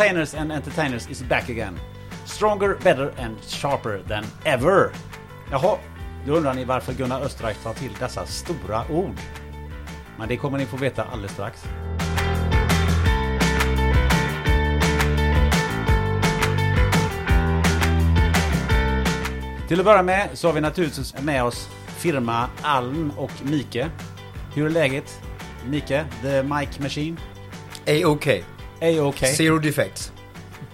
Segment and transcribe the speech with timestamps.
[0.00, 1.78] Containers and Entertainers is back again.
[2.24, 4.92] Stronger, better and sharper than ever.
[5.50, 5.78] Jaha,
[6.26, 9.14] då undrar ni varför Gunnar Östreich tar till dessa stora ord.
[10.18, 11.64] Men det kommer ni få veta alldeles strax.
[19.68, 23.90] Till att börja med så har vi naturligtvis med oss firma Alm och Mike.
[24.54, 25.20] Hur är läget?
[25.66, 27.16] Mike, the mic machine?
[27.86, 28.28] A-OK.
[28.82, 29.18] A-OK.
[29.18, 30.12] Zero defects.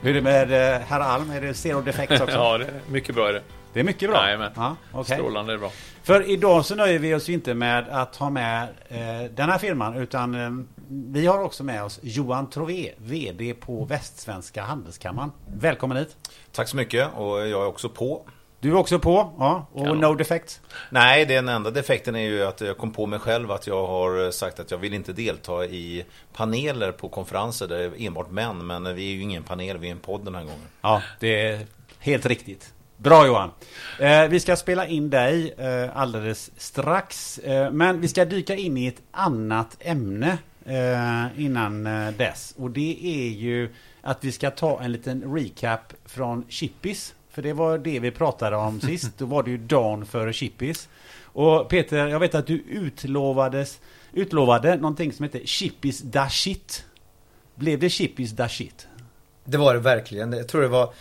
[0.00, 1.30] Hur är det med eh, herr Alm?
[1.30, 2.36] Är det zero defects också?
[2.36, 3.42] ja, det är mycket bra är det.
[3.72, 4.24] Det är mycket bra?
[4.24, 4.52] Jajamän.
[4.56, 5.16] Ja, okay.
[5.16, 5.70] Strålande är bra.
[6.02, 9.58] För idag så nöjer vi oss ju inte med att ha med eh, den här
[9.58, 10.50] firman utan eh,
[10.88, 15.32] vi har också med oss Johan Trové, VD på Västsvenska Handelskammaren.
[15.46, 16.16] Välkommen hit!
[16.52, 18.26] Tack så mycket och jag är också på.
[18.60, 19.66] Du är också på, ja.
[19.72, 20.00] Och Kanon.
[20.00, 20.60] no defect?
[20.90, 24.30] Nej, den enda defekten är ju att jag kom på mig själv att jag har
[24.30, 28.66] sagt att jag vill inte delta i paneler på konferenser där det är enbart män.
[28.66, 30.68] Men vi är ju ingen panel, vi är en podd den här gången.
[30.82, 31.66] Ja, det är
[31.98, 32.72] helt riktigt.
[32.96, 33.50] Bra Johan!
[34.00, 37.38] Eh, vi ska spela in dig eh, alldeles strax.
[37.38, 42.54] Eh, men vi ska dyka in i ett annat ämne eh, innan eh, dess.
[42.58, 47.14] Och det är ju att vi ska ta en liten recap från Chippis.
[47.36, 49.18] För det var det vi pratade om sist.
[49.18, 50.88] Då var det ju dagen före Chippis.
[51.22, 53.80] Och Peter, jag vet att du utlovades,
[54.12, 56.84] utlovade någonting som heter Chippis da shit.
[57.54, 58.86] Blev det Chippis da shit?
[59.44, 60.32] Det var det verkligen.
[60.32, 60.92] Jag tror det var,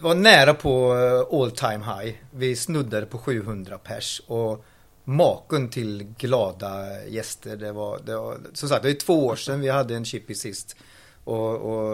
[0.00, 2.14] var nära på eh, all time high.
[2.30, 4.22] Vi snuddade på 700 pers.
[4.26, 4.64] Och
[5.04, 7.56] maken till glada gäster.
[7.56, 10.34] Det var, det var som sagt, det är två år sedan vi hade en chippy
[10.34, 10.76] sist.
[11.24, 11.92] Och, och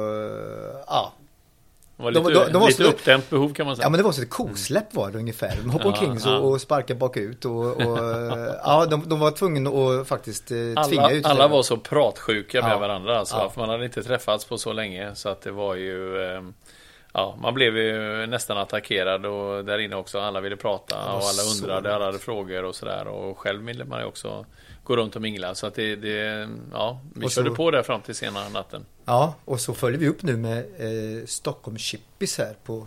[0.87, 1.13] ja,
[1.97, 3.87] var De- lite, de- de var lite så- uppdämt behov kan man säga.
[3.87, 5.57] Ja men det var så ett kosläpp var det ungefär.
[5.63, 6.39] De hoppade Ja, omkring så ja.
[6.39, 7.99] och sparkade bakut och, och
[8.65, 12.63] ja, de, de var tvungna att faktiskt eh, tvinga alla, ut alla var så pratsjuka
[12.63, 12.79] med Ja.
[12.79, 16.25] varandra alltså, för man hade inte träffats på så länge så att det var ju
[16.27, 16.55] ehm,
[17.17, 21.23] Ja, man blev ju nästan attackerad och där inne också alla ville prata och alla
[21.23, 24.47] så undrade, alla hade frågor och sådär och själv ville man ju också
[24.85, 27.83] gå runt och mingla så att det, det ja, vi Och så- körde på där
[27.83, 28.87] fram till sena natten.
[29.05, 32.87] Ja, och så följer vi upp nu med eh, Stockholm Chippis här på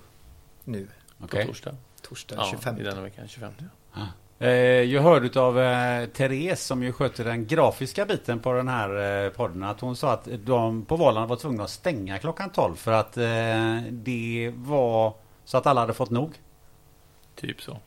[0.64, 0.88] nu,
[1.20, 1.46] På Okej.
[1.48, 1.76] torsdag.
[2.02, 2.80] torsdag Ja, 25.
[2.80, 3.52] i denna veckan, 25.
[4.40, 9.24] Eh, Jag hörde av eh, Therese som ju sköter den grafiska biten på den här
[9.26, 12.76] eh, podden att hon sa att de på Valand var tvungna att stänga klockan 12
[12.76, 15.14] för att eh, det var
[15.46, 16.34] så att alla hade fått nog.
[17.36, 17.78] Typ så.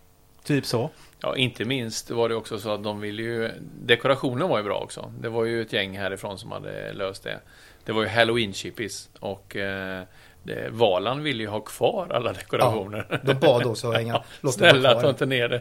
[0.45, 0.91] Typ så.
[1.21, 3.51] Ja, inte minst var det också så att de ville ju...
[3.83, 5.13] Dekorationen var ju bra också.
[5.21, 7.41] Det var ju ett gäng härifrån som hade löst det.
[7.91, 10.03] Det var ju Halloween chippis och eh,
[10.43, 13.21] det, Valand ville ju ha kvar alla dekorationer.
[13.25, 15.61] De bad oss att hänga, dem Snälla, ta inte ner det.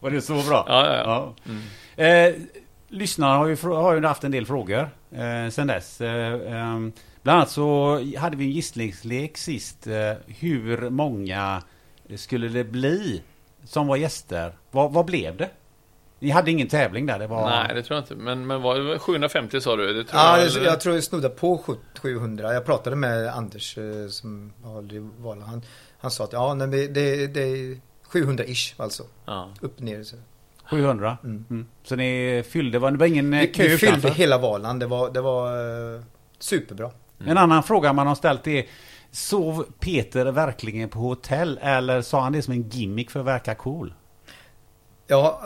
[0.00, 0.64] Var det så bra?
[0.68, 1.34] Ja, ja, ja.
[1.96, 2.34] Mm.
[2.36, 2.42] Eh,
[2.88, 6.00] lyssnarna har ju, har ju haft en del frågor eh, sen dess.
[6.00, 6.92] Eh, ehm,
[7.22, 9.86] bland annat så hade vi en gissningslek sist.
[9.86, 11.62] Eh, hur många
[12.16, 13.22] skulle det bli
[13.64, 14.52] som var gäster?
[14.70, 15.50] Vad, vad blev det?
[16.20, 17.18] Ni hade ingen tävling där?
[17.18, 17.50] Det var...
[17.50, 18.14] Nej, det tror jag inte.
[18.14, 19.86] Men, men var 750 sa du?
[19.94, 20.64] Det tror Ja, jag, eller?
[20.64, 21.62] jag tror jag snuddade på
[22.02, 22.54] 700.
[22.54, 24.52] Jag pratade med Anders eh, som
[24.90, 25.44] i Vala.
[25.44, 25.62] Han,
[25.98, 27.80] han sa att ja, nej, men det, det är
[28.12, 29.02] 700-ish alltså.
[29.26, 29.50] Ja.
[29.60, 30.02] Upp ner.
[30.02, 30.16] Så.
[30.70, 31.18] 700?
[31.24, 31.44] Mm.
[31.50, 31.66] Mm.
[31.84, 34.18] Så ni fyllde, var- det var ingen eh, Vi, kö vi fyllde utanför?
[34.18, 34.80] hela Valand.
[34.80, 35.46] Det var, det var
[35.94, 36.00] eh,
[36.38, 36.90] superbra.
[37.26, 38.64] En annan fråga man har ställt är
[39.10, 43.54] Sov Peter verkligen på hotell eller sa han det som en gimmick för att verka
[43.54, 43.94] cool?
[45.10, 45.40] Ja,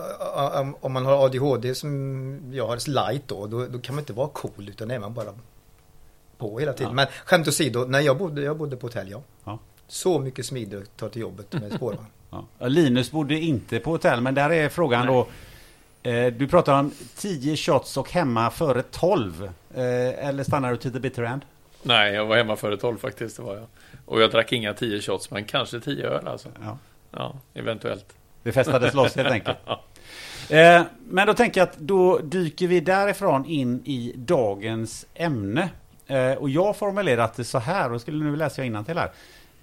[0.81, 4.29] om- man har ADHD som jag har light då, då, då kan man inte vara
[4.29, 5.33] cool utan är man bara
[6.39, 6.89] på hela tiden.
[6.91, 6.95] Ja.
[6.95, 9.23] Men skämt åsido, när jag bodde, jag bodde på hotell ja.
[9.45, 9.59] Ja.
[9.89, 12.07] Så mycket smidigare att ta till jobbet med spårvagn.
[12.59, 12.69] Ja.
[12.69, 15.27] Linus bodde inte på hotell men där är frågan då
[16.11, 19.83] eh, Du pratar om 10 shots och hemma före 12 eh,
[20.29, 21.43] Eller stannar du till the bitter end?
[21.83, 23.37] Nej, jag var hemma före 12 faktiskt.
[23.37, 23.67] Det var jag.
[24.07, 26.49] Och jag drack inga 10 shots, men kanske 10 öl alltså.
[26.65, 26.79] Ja.
[27.11, 28.07] Ja, eventuellt.
[28.43, 29.59] Det festades loss helt enkelt
[30.51, 35.69] eh, Men då tänker jag att då dyker vi därifrån in i dagens ämne
[36.07, 39.13] eh, Och jag har formulerat det så här och skulle nu läsa jag till här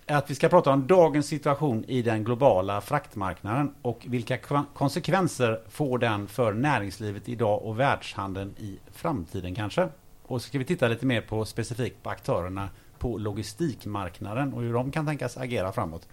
[0.09, 4.37] att vi ska prata om dagens situation i den globala fraktmarknaden och vilka
[4.73, 9.87] konsekvenser får den för näringslivet idag och världshandeln i framtiden kanske.
[10.23, 14.73] Och så ska vi titta lite mer på specifikt på aktörerna på logistikmarknaden och hur
[14.73, 16.07] de kan tänkas agera framåt.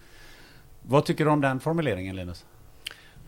[0.81, 2.45] Vad tycker du om den formuleringen Linus?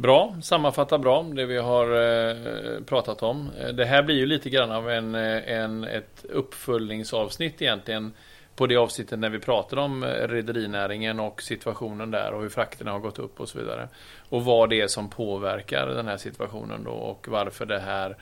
[0.02, 3.50] Bra, sammanfattar bra det vi har eh, pratat om.
[3.60, 8.14] Eh, det här blir ju lite grann av en, eh, en, ett uppföljningsavsnitt egentligen
[8.56, 13.00] på det avsnittet när vi pratade om rederinäringen och situationen där och hur frakterna har
[13.00, 13.88] gått upp och så vidare.
[14.30, 18.18] Och vad det är som påverkar den här situationen då och varför det här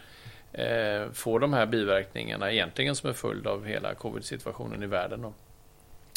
[0.51, 5.21] eh, får de här biverkningarna egentligen som en följd av hela covid-situationen i världen.
[5.21, 5.33] Då.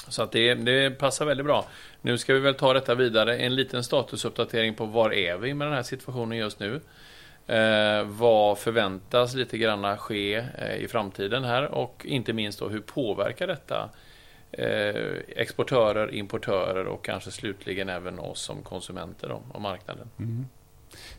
[0.09, 1.67] Så att det, det passar väldigt bra.
[2.03, 3.37] Nu ska vi väl ta detta vidare.
[3.37, 6.81] En liten statusuppdatering på var är vi med den här situationen just nu.
[7.47, 12.81] Eh, vad förväntas lite grann ske eh, i framtiden här och inte minst då hur
[12.81, 13.91] påverkar detta
[14.53, 20.11] eh, exportörer, importörer och kanske slutligen även oss som konsumenter då, och marknaden.
[20.19, 20.47] Mm.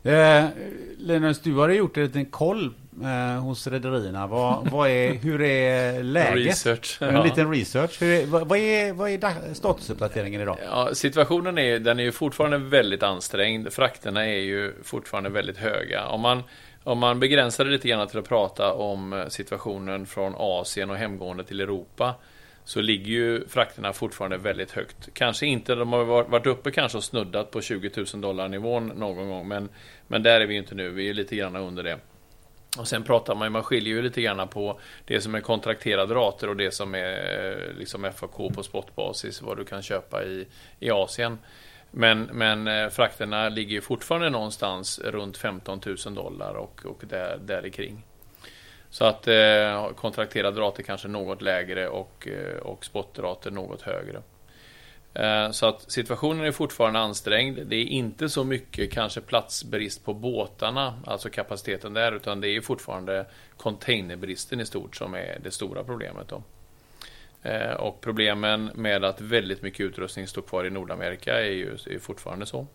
[0.02, 0.50] Eh,
[0.98, 4.26] Linus, du har gjort en liten koll eh, hos rederierna.
[4.26, 6.46] Vad, vad är, hur är läget?
[6.46, 7.02] Research.
[7.02, 7.24] En ja.
[7.24, 8.02] liten research.
[8.02, 10.58] Är, vad, vad är, vad är statusuppdateringen idag?
[10.66, 13.72] Ja, situationen är, den är ju fortfarande väldigt ansträngd.
[13.72, 16.06] Frakterna är ju fortfarande väldigt höga.
[16.06, 16.42] Om man,
[16.84, 20.96] om man begränsar det lite grann till att prata om eh, situationen från Asien och
[20.96, 22.14] hemgående till Europa
[22.64, 25.08] så ligger ju frakterna fortfarande väldigt högt.
[25.12, 29.28] Kanske inte, de har varit uppe kanske och snuddat på 20 000 dollar nivån någon
[29.28, 29.68] gång, men,
[30.06, 30.90] men där är vi inte nu.
[30.90, 31.98] Vi är lite grann under det.
[32.78, 36.48] Och sen pratar man, man skiljer ju lite grann på det som är kontrakterade rater
[36.48, 40.46] och det som är eh, liksom FAK på spotbasis, vad du kan köpa i,
[40.80, 41.38] i Asien.
[41.90, 47.38] Men, men eh, frakterna ligger ju fortfarande någonstans runt 15 000 dollar och, och där,
[47.44, 48.04] där kring.
[48.90, 54.22] Så att eh, kontrakterade rater kanske något lägre och, eh, och spotrater något högre.
[55.14, 57.66] Eh, så att situationen är fortfarande ansträngd.
[57.66, 62.60] Det är inte så mycket kanske platsbrist på båtarna, alltså kapaciteten där, utan det är
[62.60, 63.26] fortfarande
[63.56, 66.28] containerbristen i stort som är det stora problemet.
[66.28, 66.42] Då.
[67.42, 71.98] Eh, och problemen med att väldigt mycket utrustning står kvar i Nordamerika är ju är
[71.98, 72.66] fortfarande så.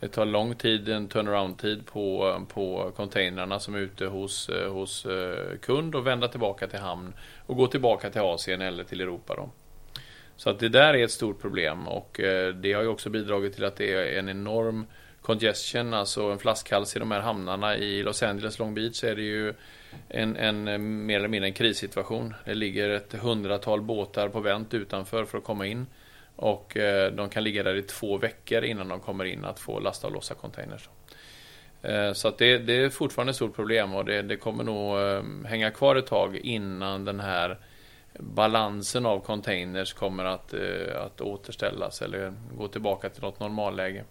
[0.00, 5.06] Det tar lång tid, en turnaround-tid på, på containrarna som är ute hos, eh, hos
[5.60, 7.12] kund och vända tillbaka till hamn
[7.46, 9.34] och gå tillbaka till Asien eller till Europa.
[9.36, 9.50] Då.
[10.36, 13.54] Så att det där är ett stort problem och eh, det har ju också bidragit
[13.54, 14.86] till att det är en enorm
[15.22, 17.76] congestion, alltså en flaskhals i de här hamnarna.
[17.76, 19.54] I Los Angeles, Long Beach är det ju
[20.08, 22.34] en, en eh, mer eller mindre en krissituation.
[22.44, 25.86] Det ligger ett hundratal båtar på vänt utanför för att komma in.
[26.36, 29.80] Och eh, de kan ligga där i två veckor innan de kommer in att få
[29.80, 30.88] lasta och lossa containers.
[32.14, 34.96] Så att det, det, är fortfarande ett stort problem och det, det kommer nog
[35.46, 37.58] hänga kvar ett tag innan den här
[38.18, 40.54] balansen av containers kommer att,
[40.96, 44.04] att återställas eller gå tillbaka till något normalläge.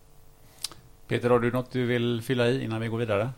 [1.08, 3.30] Peter, har du något du vill fylla i innan vi går vidare?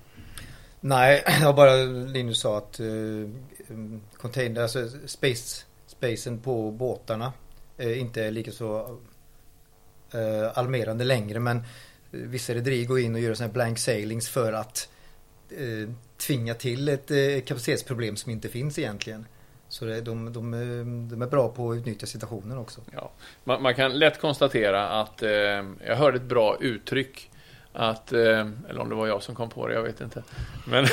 [0.80, 1.76] Nej, var bara
[2.12, 3.30] Linus sa att uh,
[4.18, 7.34] container, alltså space, spacen på båtarna
[7.80, 9.00] uh, inte är lika så
[10.16, 11.64] uh, alarmerande längre men
[12.12, 14.90] vissa rederier går in och gör sådana blank sailings för att
[15.62, 19.26] uh, tvinga till ett uh, kapacitetsproblem som inte finns egentligen.
[19.70, 20.52] Så det, de, de,
[21.10, 22.82] de, är bra på att utnyttja situationen också.
[22.94, 23.12] Ja.
[23.44, 25.30] Man, man kan lätt konstatera att eh,
[25.86, 27.30] jag hörde ett bra uttryck
[27.74, 30.24] att, eh, eller om det var jag som kom på det, jag vet inte.
[30.68, 30.86] Men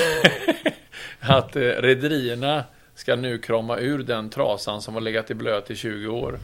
[1.20, 2.64] att eh, rederierna
[2.94, 6.38] ska nu krama ur den trasan som har legat i blöt i 20 år.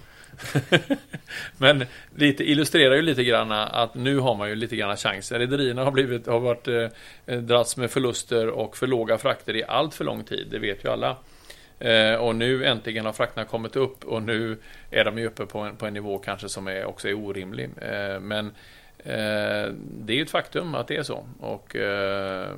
[1.58, 1.84] Men
[2.14, 5.38] det illustrerar ju lite grann att nu har man ju lite grann chansen.
[5.38, 6.88] Rederierna har, blivit, har varit eh,
[7.26, 10.84] eh dragits med förluster och för låga frakter i allt för lång tid, det vet
[10.84, 11.16] ju alla.
[11.78, 14.58] Eh, och nu äntligen har frakterna kommit upp och nu
[14.90, 17.70] är de ju uppe på en, på en nivå kanske som är, också är orimlig.
[17.80, 18.46] Eh, men
[18.98, 21.26] eh, det är ju ett faktum att det är så.
[21.40, 22.50] Och eh,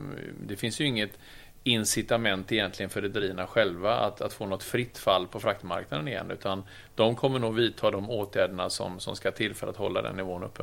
[0.47, 1.19] det finns ju inget
[1.65, 6.31] incitament egentligen för rederierna själva att, att få något fritt fall på fraktmarknaden igen.
[6.31, 6.63] Utan
[6.95, 10.43] de kommer nog vidta de åtgärderna som, som ska till för att hålla den nivån
[10.43, 10.63] uppe.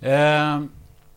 [0.00, 0.60] Eh,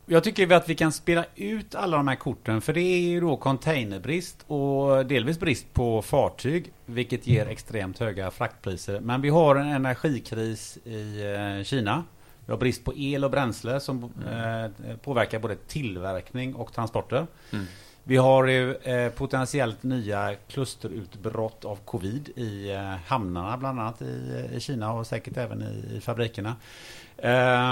[0.10, 3.20] jag tycker att vi kan spela ut alla de här korten för det är ju
[3.20, 9.00] då containerbrist och delvis brist på fartyg vilket ger extremt höga fraktpriser.
[9.00, 12.04] Men vi har en energikris i eh, Kina.
[12.46, 17.28] Vi har brist på el och bränsle som eh, påverkar både tillverkning och transporter.
[17.54, 17.66] Mm.
[18.04, 24.94] Vi har ju eh, potentiellt nya klusterutbrott av covid i hamnarna bland annat i, Kina
[24.94, 26.56] och säkert även i, i fabrikerna.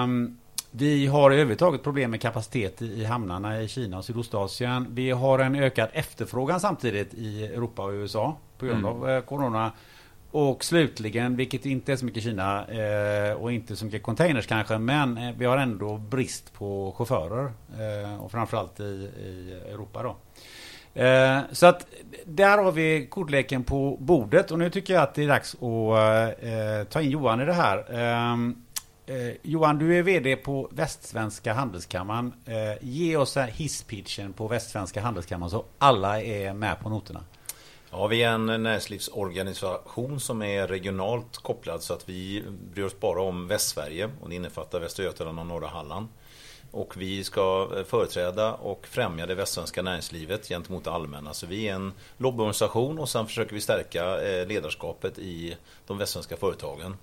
[0.04, 0.38] Um,
[0.78, 4.88] vi har överhuvudtaget problem med kapacitet i hamnarna i Kina och Sydostasien.
[4.90, 8.92] Vi har en ökad efterfrågan samtidigt i Europa och USA på grund Mm.
[8.92, 9.72] av eh, Corona.
[10.32, 14.78] Och slutligen, vilket inte är så mycket Kina eh, och inte så mycket containers kanske,
[14.78, 17.52] men eh, vi har ändå brist på chaufförer.
[18.20, 20.16] Och framförallt i, i Europa då.
[21.52, 21.88] Så att
[22.26, 26.90] där har vi kortleken på bordet och nu tycker jag att det är dags att
[26.90, 27.86] ta in Johan i det här.
[29.08, 32.34] Eh, Johan, du är VD på Västsvenska Handelskammaren.
[32.46, 37.24] Eh, ge oss hisspitchen på Västsvenska Handelskammaren så alla är med på noterna.
[37.92, 42.44] Ja, vi är en näringslivsorganisation som är regionalt kopplad så att vi
[42.74, 46.08] bryr oss bara om Västsverige och det innefattar Västra Götaland och norra Halland.
[46.72, 51.34] Och vi ska eh, företräda och främja det västsvenska näringslivet gentemot det allmänna.
[51.34, 55.58] Så vi är en lobbyorganisation och sen försöker vi stärka eh, ledarskapet i
[55.88, 56.98] de västsvenska företagen.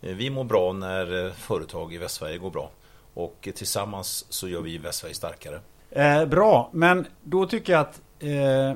[0.00, 2.70] Eh, vi mår bra när eh, företag i Västsverige går bra.
[3.14, 5.60] Och eh, tillsammans så gör vi Västsverige starkare.
[5.90, 8.74] Eh, bra, men då tycker jag att eh,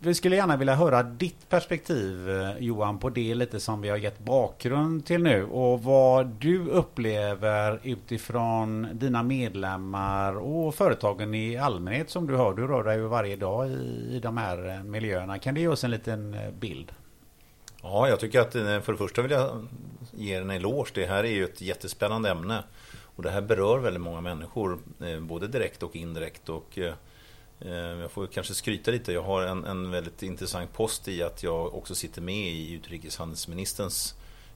[0.00, 3.96] vi skulle gärna vilja höra ditt perspektiv eh, Johan på det lite som vi har
[3.96, 12.10] gett bakgrund till nu och vad du upplever utifrån dina medlemmar och företagen i allmänhet
[12.10, 12.54] som du hör.
[12.54, 13.72] Du rör dig ju varje dag i,
[14.12, 15.38] i de här miljöerna.
[15.38, 16.92] Kan du ge oss en liten bild?
[17.82, 19.66] Ja, jag tycker att eh, för det första vill jag
[20.12, 20.90] ge en eloge.
[20.94, 22.64] Det här är ju ett jättespännande ämne.
[23.00, 26.48] Och det här berör väldigt många människor, eh, både direkt och indirekt.
[26.48, 26.94] Och eh,
[28.00, 29.12] jag får kanske skryta lite.
[29.12, 34.14] Jag har en, en väldigt intressant post i att jag också sitter med i utrikeshandelsministerns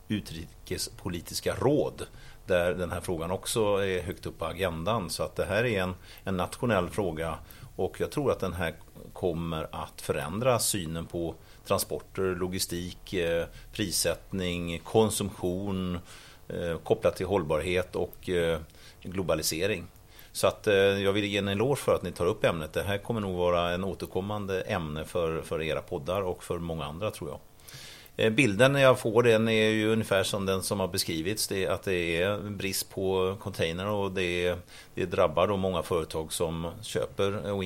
[0.08, 2.06] utrikespolitiska råd.
[2.46, 5.10] Där den här frågan också är högt upp på agendan.
[5.10, 7.38] Så att det här är en, en nationell fråga.
[7.76, 8.74] Och jag tror att den här
[9.12, 11.34] kommer att förändra synen på
[11.66, 15.98] transporter, logistik, eh, prissättning, konsumtion
[16.48, 18.60] eh, kopplat till hållbarhet och eh,
[19.02, 19.84] globalisering.
[20.32, 20.66] Så att
[21.02, 22.72] jag vill ge en eloge för att ni tar upp ämnet.
[22.72, 26.84] Det här kommer nog vara en återkommande ämne för, för era poddar och för många
[26.84, 28.32] andra tror jag.
[28.32, 31.48] Bilden jag får den är ju ungefär som den som har beskrivits.
[31.48, 34.54] Det är att det är brist på container och det,
[34.94, 37.64] det drabbar då många företag som köper och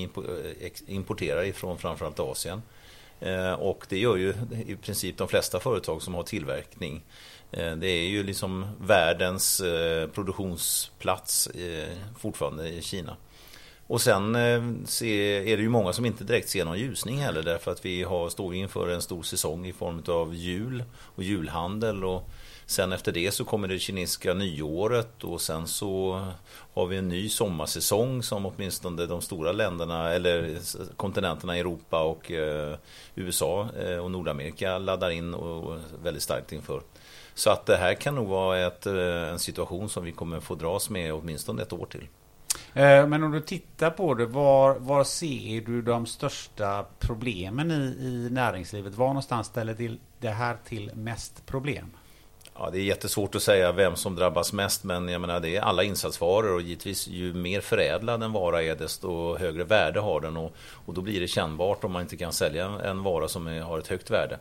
[0.86, 2.62] importerar ifrån framförallt Asien.
[3.20, 4.34] Eh, och det gör ju
[4.66, 7.02] i princip de flesta företag som har tillverkning.
[7.52, 11.48] Eh, det är ju liksom världens eh, produktionsplats
[12.18, 13.16] fortfarande i Kina.
[13.88, 17.84] Och sen är det ju många som inte direkt ser någon ljusning heller därför att
[17.84, 22.04] vi har, står inför en stor säsong i form av jul och julhandel.
[22.04, 22.28] Och
[22.66, 26.22] sen efter det så kommer det kinesiska nyåret och sen så
[26.74, 30.58] har vi en ny sommarsäsong som åtminstone de stora länderna eller
[30.96, 32.76] kontinenterna Europa och eh,
[33.14, 36.82] USA eh, och Nordamerika laddar in och väldigt starkt inför.
[37.34, 40.54] Så att det här kan nog vara ett, eh, en situation som vi kommer få
[40.54, 42.08] dras med åtminstone ett år till.
[42.72, 48.28] Men om du tittar på det, var, var ser du de största problemen i, i
[48.30, 48.94] näringslivet?
[48.94, 51.90] Var någonstans ställer det här till mest problem?
[52.58, 55.60] Ja, det är jättesvårt att säga vem som drabbas mest men jag menar det är
[55.60, 60.36] alla insatsvaror och givetvis ju mer förädlad en vara är desto högre värde har den
[60.36, 60.52] och,
[60.86, 63.78] och då blir det kännbart om man inte kan sälja en vara som är, har
[63.78, 64.38] ett högt värde.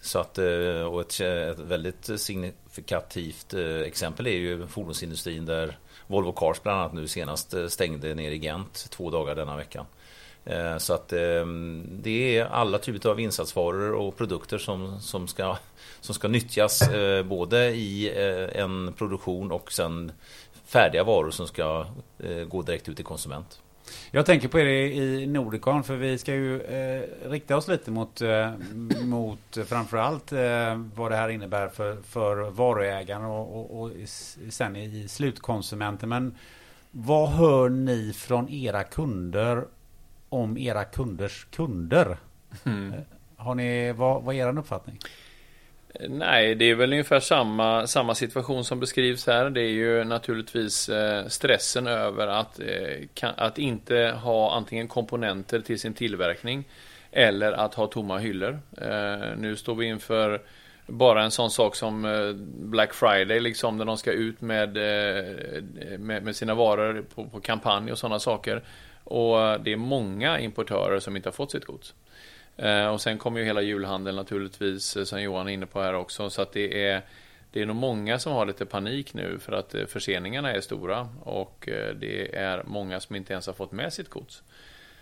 [0.00, 6.32] Så att, eh, och ett, ett väldigt signifikativt eh, exempel är ju fordonsindustrin där Volvo
[6.32, 9.86] Cars bland annat nu senast eh, stängde ner i Gent två dagar denna veckan.
[10.44, 15.56] Eh, så att ehm, det är alla typer av insatsvaror och produkter som, som, ska,
[16.00, 20.12] som ska nyttjas eh, både i eh, en produktion och sen
[20.64, 21.86] färdiga varor som ska
[22.48, 23.60] gå direkt ut till konsument.
[24.10, 28.20] Jag tänker på er i Nordicon för vi ska ju eh, rikta oss lite mot,
[28.20, 28.50] eh,
[29.02, 33.90] mot framförallt eh, vad det här innebär för, för varuägaren och, och, och
[34.50, 36.08] sen i slutkonsumenten.
[36.08, 36.34] Men
[36.90, 39.64] vad hör ni från era kunder
[40.32, 42.16] om era kunders kunder?
[42.64, 42.94] Mm.
[43.36, 44.98] Har ni, vad, vad är er uppfattning?
[46.08, 49.50] Nej, det är väl ungefär samma, samma situation som beskrivs här.
[49.50, 55.80] Det är ju naturligtvis eh, stressen över att, eh, att inte ha antingen komponenter till
[55.80, 56.64] sin tillverkning
[57.10, 58.60] eller att ha tomma hyllor.
[58.80, 60.42] Eh, nu står vi inför
[60.86, 62.02] bara en sån sak som
[62.56, 64.72] Black Friday, liksom, när de ska ut med,
[65.98, 68.62] med, med sina varor på, på kampanj och sådana saker.
[69.04, 71.94] Och det är många importörer som inte har fått sitt gods.
[72.56, 75.94] Eh, och sen kommer ju hela julhandeln naturligtvis, eh, som Johan är inne på här
[75.94, 76.30] också.
[76.30, 77.02] Så att det är,
[77.52, 81.08] det är nog många som har lite panik nu för att eh, förseningarna är stora.
[81.20, 84.42] Och det är många som inte ens har fått med sitt gods.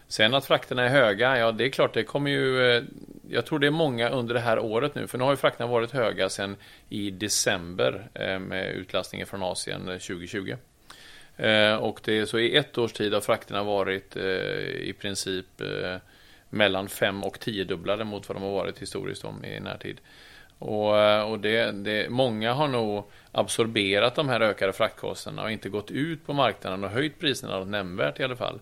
[0.08, 2.84] Sen att frakterna är höga, ja det är klart det kommer ju
[3.28, 5.70] Jag tror det är många under det här året nu för nu har ju frakterna
[5.70, 6.56] varit höga sen
[6.88, 10.56] i december med utlastningen från Asien 2020.
[11.40, 14.22] Eh, och det är så i ett års tid har frakterna varit eh,
[14.62, 15.96] i princip eh,
[16.50, 20.00] mellan fem och tiodubblade mot vad de har varit historiskt om i närtid.
[20.58, 25.90] Och, och det, det, många har nog absorberat de här ökade fraktkostnaderna och inte gått
[25.90, 28.60] ut på marknaden och höjt priserna nämnvärt i alla fall.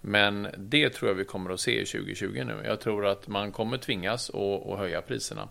[0.00, 2.62] Men det tror jag vi kommer att se i 2020 nu.
[2.64, 5.48] Jag tror att man kommer tvingas att, att höja priserna.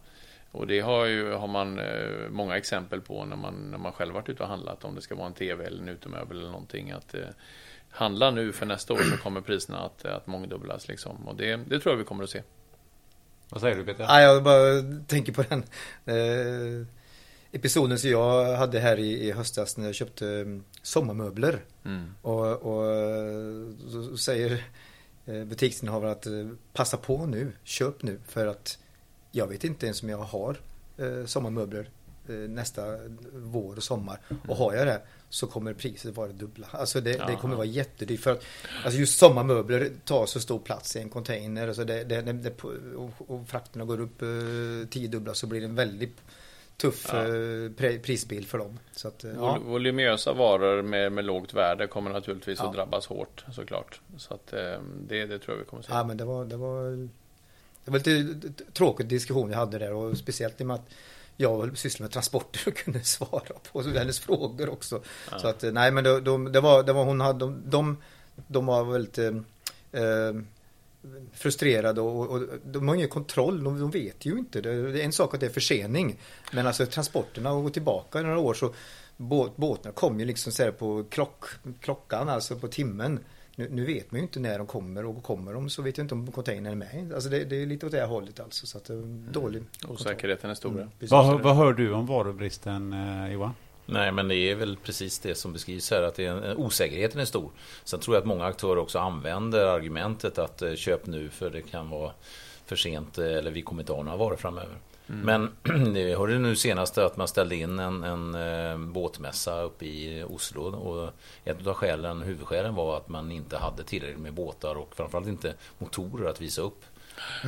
[0.56, 4.14] Och det har, ju, har man eh, många exempel på när man, när man själv
[4.14, 4.84] varit ute och handlat.
[4.84, 6.92] Om det ska vara en TV eller en utemöbel eller någonting.
[6.92, 7.22] Att eh,
[7.90, 10.88] handla nu för nästa år så kommer priserna att, att mångdubblas.
[10.88, 11.28] Liksom.
[11.28, 12.42] Och det, det tror jag vi kommer att se.
[13.50, 14.04] Vad säger du Peter?
[14.04, 15.64] Ja, jag bara tänker på den.
[16.06, 16.88] Eh,
[17.52, 21.60] episoden som jag hade här i, i höstas när jag köpte mm, sommarmöbler.
[21.86, 22.14] Mm.
[22.22, 22.86] Och, och
[23.92, 24.64] så säger
[25.26, 28.80] eh, butiksinnehavaren att eh, passa på nu, köp nu för att
[29.36, 30.58] jag vet inte ens om jag har
[30.98, 31.90] eh, sommarmöbler
[32.30, 32.82] eh, nästa
[33.34, 34.20] vår och sommar.
[34.48, 36.68] Och har jag det så kommer priset vara dubbla.
[36.72, 38.20] Alltså det, det kommer vara jättedyrt.
[38.20, 38.44] För att,
[38.84, 41.68] alltså just sommarmöbler tar så stor plats i en container.
[41.68, 42.64] Alltså det, det, det,
[42.96, 44.28] och, och frakterna går upp eh,
[44.90, 46.22] tiodubbla så blir det en väldigt
[46.78, 47.20] tuff Ja.
[47.88, 48.80] eh, prisbild för dem.
[48.92, 49.32] Så att, eh.
[49.32, 52.68] Vol- Volumösa varor med, med lågt värde kommer naturligtvis Ja.
[52.70, 54.02] att drabbas hårt såklart.
[54.18, 55.94] Så att eh, det, det tror jag vi kommer att se.
[55.94, 57.10] Ja men det var, det var
[57.86, 60.90] Det var lite tråkig diskussion vi hade där och speciellt i och med att
[61.38, 65.02] jag sysslar med transporter och kunde svara på hennes frågor också.
[65.32, 65.40] Ja.
[65.40, 67.98] Så att nej men de, de, det, var, det var hon hade, de, de,
[68.48, 69.28] de var väldigt eh,
[69.92, 70.36] eh,
[71.34, 74.62] frustrerade och, och de har ingen kontroll, de, de vet ju inte.
[74.62, 76.20] Det, det är en sak att det är försening.
[76.52, 78.74] Men alltså transporterna och gå tillbaka några år så
[79.18, 81.46] båt, båtarna kom ju liksom så här på klock,
[81.82, 83.20] klockan, alltså på timmen.
[83.56, 86.06] Nu, nu vet man ju inte när de kommer och kommer de så vet jag
[86.06, 87.14] inte om containern är med.
[87.14, 88.66] Alltså det, det är lite åt det här hållet alltså.
[88.68, 89.96] Så att det är dålig kontroll.
[89.96, 90.72] Osäkerheten är stor.
[90.72, 90.90] Mm.
[91.00, 93.54] Vad, vad hör du om varubristen eh, Johan?
[93.86, 97.22] Nej, men det är väl precis det som beskrivs här, att det är en, osäkerheten
[97.22, 97.52] är stor.
[97.84, 101.62] Sen tror jag att många aktörer också använder argumentet att eh, köp nu för det
[101.62, 102.12] kan vara
[102.66, 104.78] för sent eh, eller vi kommer inte ha några varor framöver.
[105.08, 105.52] Men
[105.96, 110.62] jag hörde nu senast att man ställde in en, en eh, båtmässa uppe i Oslo
[110.62, 111.10] och
[111.44, 115.54] ett av skälen, huvudskälen var att man inte hade tillräckligt med båtar och framförallt inte
[115.78, 116.84] motorer att visa upp.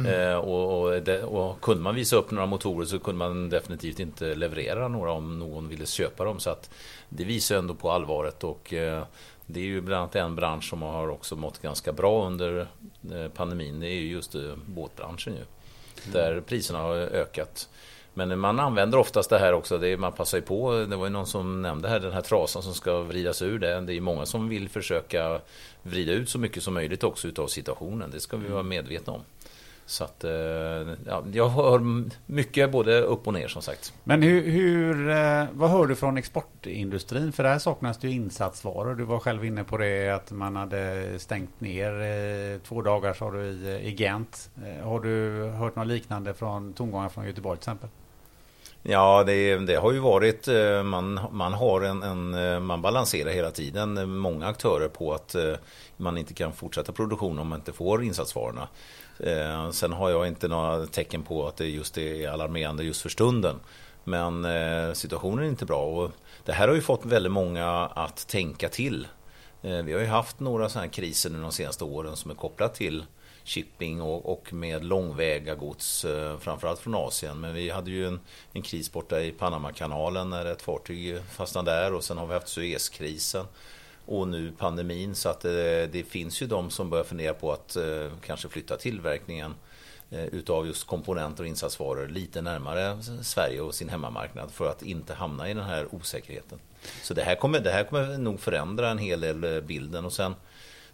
[0.08, 4.00] Eh, och, och, det, och kunde man visa upp några motorer så kunde man definitivt
[4.00, 6.40] inte leverera några om någon ville köpa dem.
[6.40, 6.70] Så att
[7.10, 9.04] det visar ändå på allvaret och eh,
[9.48, 12.68] det är ju bland annat en bransch som har också mått ganska bra under
[13.12, 13.80] eh, pandemin.
[13.80, 15.44] Det är ju just eh, båtbranschen ju.
[16.12, 17.70] Där priserna har ökat.
[18.14, 21.06] Men man använder oftast det här också, det är, man passar ju på, det var
[21.06, 23.82] ju någon som nämnde här den här trasan som ska vridas ur det.
[23.82, 25.42] Det är många som vill försöka
[25.84, 29.22] vrida ut så mycket som möjligt också utav situationen, det ska vi vara medvetna om.
[29.90, 30.32] Så att, eh,
[31.06, 31.82] ja, jag hör
[32.26, 33.94] mycket både upp och ner som sagt.
[34.04, 37.32] Men hur, hur, eh, vad hör du från exportindustrin?
[37.32, 38.96] För där saknas det ju insatsvaror.
[38.96, 43.32] Du var själv inne på det att man hade stängt ner eh, två dagar sa
[43.32, 44.50] du i, i Gent.
[44.84, 47.90] Har du hört något liknande från tongångar från Göteborg till exempel?
[48.84, 50.48] Ja, det, det har ju varit,
[50.86, 55.36] man, man har en, en, man balanserar hela tiden, många aktörer på att
[55.98, 58.68] man inte kan fortsätta produktion om man inte får insatsvarorna.
[59.20, 63.10] Eh, Sen har jag inte några tecken på att det just är alarmerande just för
[63.10, 63.56] stunden.
[64.04, 66.12] Men eh, situationen är inte bra och
[66.46, 69.08] det här har ju fått väldigt många att tänka till.
[69.62, 72.36] Eh, Vi har ju haft några sådana här kriser nu de senaste åren som är
[72.36, 73.06] kopplat till
[73.46, 77.40] shipping och, och med långväga gods, eh, framförallt från Asien.
[77.40, 78.20] Men vi hade ju en,
[78.54, 82.48] en kris borta i Panamakanalen när ett fartyg fastnade där och sen har vi haft
[82.48, 83.46] Suezkrisen
[84.08, 85.16] och nu pandemin.
[85.16, 88.78] Så att det, det finns ju de som börjar fundera på att eh, kanske flytta
[88.78, 89.56] tillverkningen
[90.10, 95.14] eh, utav just komponenter och insatsvaror lite närmare Sverige och sin hemmamarknad för att inte
[95.14, 96.60] hamna i den här osäkerheten.
[97.04, 100.14] Så det här kommer, det här kommer nog förändra en hel del eh, bilden och
[100.14, 100.36] sen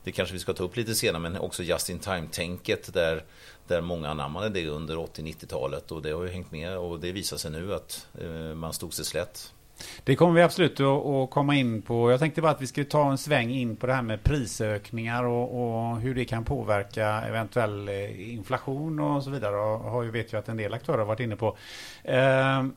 [0.04, 3.24] det kanske vi ska ta upp lite senare men också just in time-tänket där,
[3.68, 7.38] där många anammade det under 80-90-talet och det har ju hängt med och det visar
[7.38, 9.54] sig nu att eh, man stod sig slätt.
[10.04, 12.12] Det kommer vi absolut att, komma in på.
[12.12, 15.24] Jag tänkte bara att vi skulle ta en sväng in på det här med prisökningar
[15.24, 19.56] och, och hur det kan påverka eventuell eh, inflation och så vidare.
[19.56, 21.58] Och har ju, vet ju att en del aktörer har varit inne på.
[22.04, 22.74] Ehm,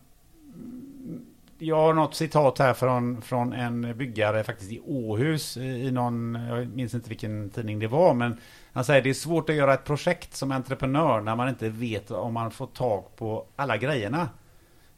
[1.58, 6.68] jag har något citat här från, från en byggare faktiskt i Åhus i någon, jag
[6.68, 8.40] minns inte vilken tidning det var, men
[8.72, 12.10] han säger det är svårt att göra ett projekt som entreprenör när man inte vet
[12.10, 14.28] om man får tag på alla grejerna.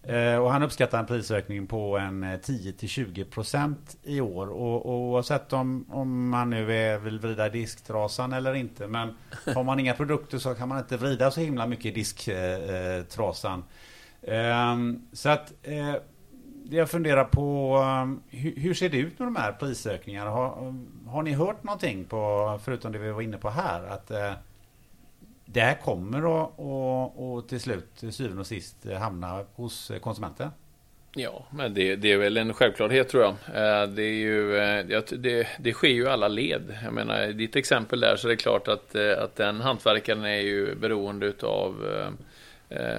[0.02, 4.48] Eh, och han uppskattar en prisökning på en eh, 10-20% i år.
[4.48, 8.86] Och, och oavsett om, om man nu är, vill vrida disktrasan eller inte.
[8.86, 9.16] Men
[9.54, 13.64] har man inga produkter så kan man inte vrida så himla mycket i disktrasan.
[14.22, 14.76] Eh,
[15.12, 15.94] så att eh,
[16.70, 20.30] jag funderar på eh, hur, ser det ut med de här prisökningarna?
[20.30, 20.74] Har,
[21.06, 24.32] har ni hört någonting på, förutom det vi var inne på här, att eh,
[25.52, 30.50] det här kommer att och, och till slut, till syvende och sist, hamna hos konsumenten?
[31.14, 33.32] Ja, men det, det är väl en självklarhet tror jag.
[33.32, 36.78] Eh, det, är ju, eh, det, det sker ju i alla led.
[36.84, 40.24] Jag menar, i ditt exempel där så är det klart att, eh, att den hantverkaren
[40.24, 41.84] är ju beroende av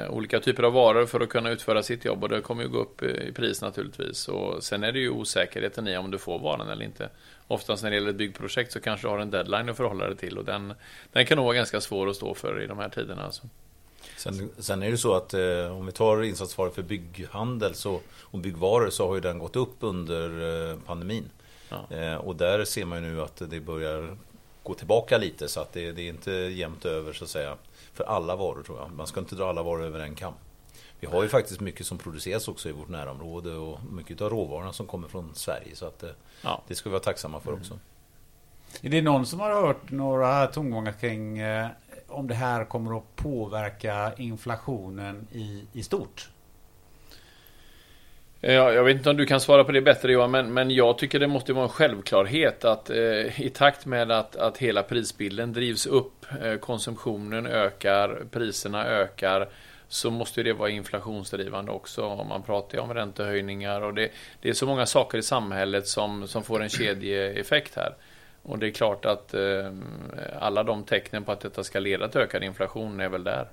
[0.10, 2.78] olika typer av varor för att kunna utföra sitt jobb och det kommer ju gå
[2.78, 4.28] upp i pris naturligtvis.
[4.28, 7.10] Och sen är det ju osäkerheten i om du får varan eller inte.
[7.50, 10.18] Oftast när det gäller ett byggprojekt så kanske du har en deadline att förhålla dig
[10.18, 10.74] till och den,
[11.12, 13.24] den kan nog vara ganska svår att stå för i de här tiderna.
[13.24, 13.48] Alltså.
[14.18, 18.40] Sen, sen är det så att eh, om vi tar insatsvaror för bygghandel så, och
[18.40, 20.30] byggvaror så har ju den gått upp under
[20.72, 21.30] eh, pandemin.
[21.70, 21.96] Ja.
[21.98, 24.18] Eh, och där ser man ju nu att det börjar
[24.64, 27.56] gå tillbaka lite så att det, det är inte jämnt över så att säga
[27.94, 28.92] för alla varor tror jag.
[28.92, 30.34] Man ska inte dra alla varor över en kam.
[31.00, 34.74] Vi har ju faktiskt mycket som produceras också i vårt närområde och mycket av råvarorna
[34.74, 35.76] som kommer från Sverige.
[35.76, 36.10] Så att eh,
[36.42, 36.64] Ja.
[36.68, 37.80] det ska vi vara tacksamma för också.
[38.82, 41.68] Är det någon som har hört några tongångar kring eh,
[42.08, 46.30] om det här kommer att påverka inflationen i, i stort?
[48.42, 50.98] Ja, jag vet inte om du kan svara på det bättre Johan, men, men jag
[50.98, 55.54] tycker det måste vara en självklarhet att eh, i takt med att, att hela prisbilden
[55.54, 59.50] drivs upp, eh, konsumtionen ökar, priserna ökar,
[59.90, 62.26] så måste det vara inflationsdrivande också.
[62.30, 66.28] Man pratar ju om räntehöjningar och det, det är så många saker i samhället som,
[66.28, 67.96] som får en kedjeeffekt här.
[68.44, 69.74] Och det är klart att eh,
[70.40, 73.48] alla de tecknen på att detta ska leda till ökad inflation är väl där.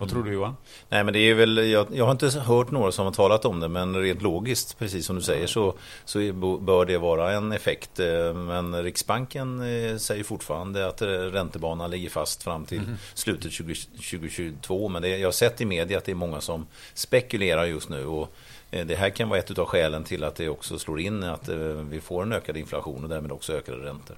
[0.00, 0.56] Vad tror du Johan?
[0.88, 3.60] Nej men det är väl, jag, jag har inte hört några som har talat om
[3.60, 6.18] det men rent logiskt, precis som du säger, så, så
[6.60, 8.00] bör det vara en effekt.
[8.00, 12.80] Eh, Men Riksbanken eh, säger fortfarande att eh, räntebanan ligger fast fram till
[13.14, 14.88] slutet 20, 2022.
[14.88, 18.06] Men det, jag har sett i media att det är många som spekulerar just nu.
[18.06, 18.32] Och
[18.70, 21.48] eh, det här kan vara ett av skälen till att det också slår in att
[21.48, 21.56] eh,
[21.90, 24.16] vi får en ökad inflation och därmed också ökade räntor.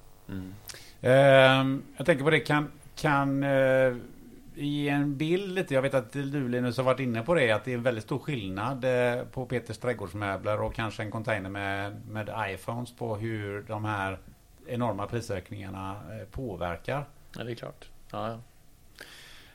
[1.00, 3.94] Ehm, jag tänker på det, kan, kan eh,
[4.54, 5.74] ge en bild lite.
[5.74, 8.04] Jag vet att du Linus har varit inne på det, att det är en väldigt
[8.04, 13.62] stor skillnad eh, på Peters trädgårdsmöbler och kanske en container med, med iPhones på hur
[13.62, 14.18] de här
[14.66, 17.04] enorma prisökningarna eh, påverkar.
[17.36, 17.88] Ja, det är klart.
[18.10, 18.38] Ja, ja.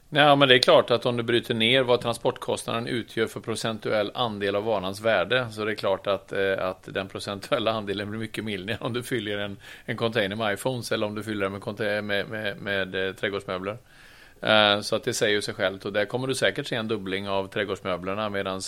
[0.09, 4.11] Nej, men det är klart att om du bryter ner vad transportkostnaden utgör för procentuell
[4.13, 8.19] andel av varans värde så är det klart att, eh, att den procentuella andelen blir
[8.19, 12.05] mycket mindre om du fyller en, en container med iPhones eller om du fyller den
[12.05, 13.77] med, med, med, med trädgårdsmöbler.
[14.41, 16.87] Eh, Så att det säger ju sig självt och där kommer du säkert se en
[16.87, 18.61] dubbling av trädgårdsmöblerna medan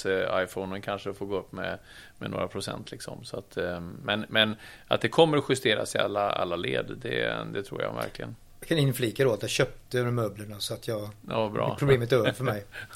[0.44, 1.80] iPhonen kanske får gå upp med,
[2.18, 2.92] med några procent.
[2.92, 3.24] Liksom.
[3.24, 4.56] Så att, eh, men, men
[4.88, 8.36] att det kommer att justeras i alla, alla led, det, det tror jag verkligen.
[8.60, 11.10] Jag kan inflika då att jag köpte de möblerna så att jag...
[11.30, 11.76] Ja, bra.
[11.80, 12.64] Problemet är över för mig.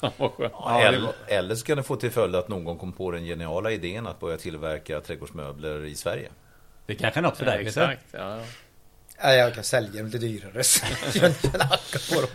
[0.50, 3.70] Ja, eller, eller så kan det få till följd att någon kom på den geniala
[3.70, 6.28] idén att börja tillverka trädgårdsmöbler i Sverige.
[6.86, 7.66] Det kanske är något för dig?
[7.66, 8.02] Exakt.
[8.10, 8.42] Ja, ja.
[9.22, 10.52] Nej, jag kan sälja dem lite dyrare.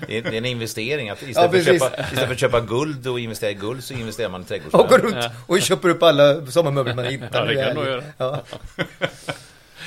[0.07, 1.09] Det är, det är en investering.
[1.09, 3.83] Att istället, Ja, för att köpa, istället för att köpa guld och investera i guld
[3.83, 4.97] så investerar man i Och trädgårdsmöbler.
[4.97, 7.29] går runt och köper upp alla sommarmöbler man hittar.
[7.33, 7.85] Ja, det kan du helgen.
[7.85, 8.03] göra.
[8.17, 8.41] Ja.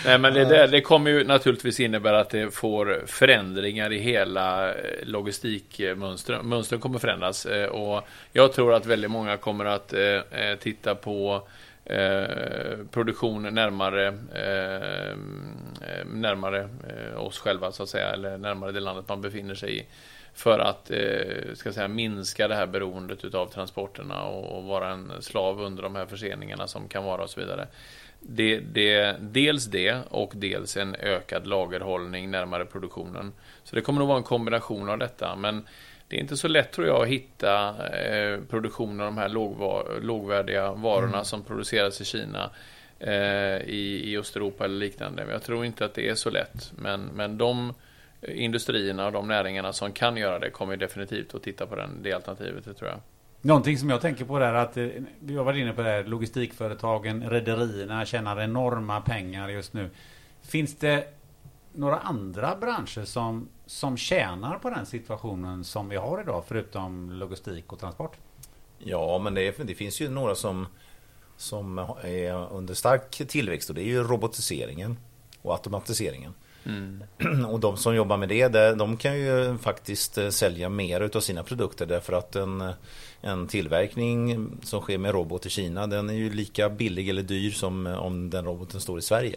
[0.04, 4.68] Nej, men det, där, det kommer ju naturligtvis innebära att det får förändringar i hela
[4.68, 6.46] eh, logistikmönstren.
[6.48, 10.20] Mönstren kommer förändras eh, och jag tror att väldigt många kommer att eh,
[10.60, 11.48] titta på
[11.84, 15.16] eh, produktion närmare, eh,
[16.06, 19.86] närmare eh, oss själva så att säga, eller närmare det landet man befinner sig i.
[20.34, 25.12] För att eh, ska säga, minska det här beroendet utav transporterna och, och vara en
[25.20, 27.66] slav under de här förseningarna som kan vara och så vidare.
[28.20, 33.32] Det, det, dels det och dels en ökad lagerhållning närmare produktionen.
[33.64, 35.36] Så det kommer nog vara en kombination av detta.
[35.36, 35.66] Men
[36.12, 39.82] det är inte så lätt tror jag att hitta eh, produktion av de här lågva,
[40.00, 42.50] lågvärdiga varorna som produceras i Kina
[42.98, 45.24] eh, i, i Östeuropa eller liknande.
[45.24, 46.72] Men jag tror inte att det är så lätt.
[46.76, 47.74] Men, men de
[48.28, 52.12] industrierna och de näringarna som kan göra det kommer definitivt att titta på den, det
[52.12, 53.00] alternativet, det tror jag.
[53.40, 54.86] Någonting som jag tänker på där att eh,
[55.20, 59.90] vi har varit inne på det här logistikföretagen, rederierna tjänar enorma pengar just nu.
[60.42, 61.04] Finns det
[61.72, 67.72] några andra branscher som, som tjänar på den situationen som vi har idag förutom logistik
[67.72, 68.16] och transport?
[68.78, 70.66] Ja, men det, det finns ju några som,
[71.36, 74.96] som är under stark tillväxt och det är ju robotiseringen
[75.42, 76.34] och automatiseringen.
[77.48, 81.42] Och de som jobbar med det, de kan ju faktiskt eh, sälja mer utav sina
[81.42, 82.72] produkter därför att en,
[83.20, 87.50] en tillverkning som sker med robot i Kina, den är ju lika billig eller dyr
[87.50, 89.36] som eh, om den roboten står i Sverige.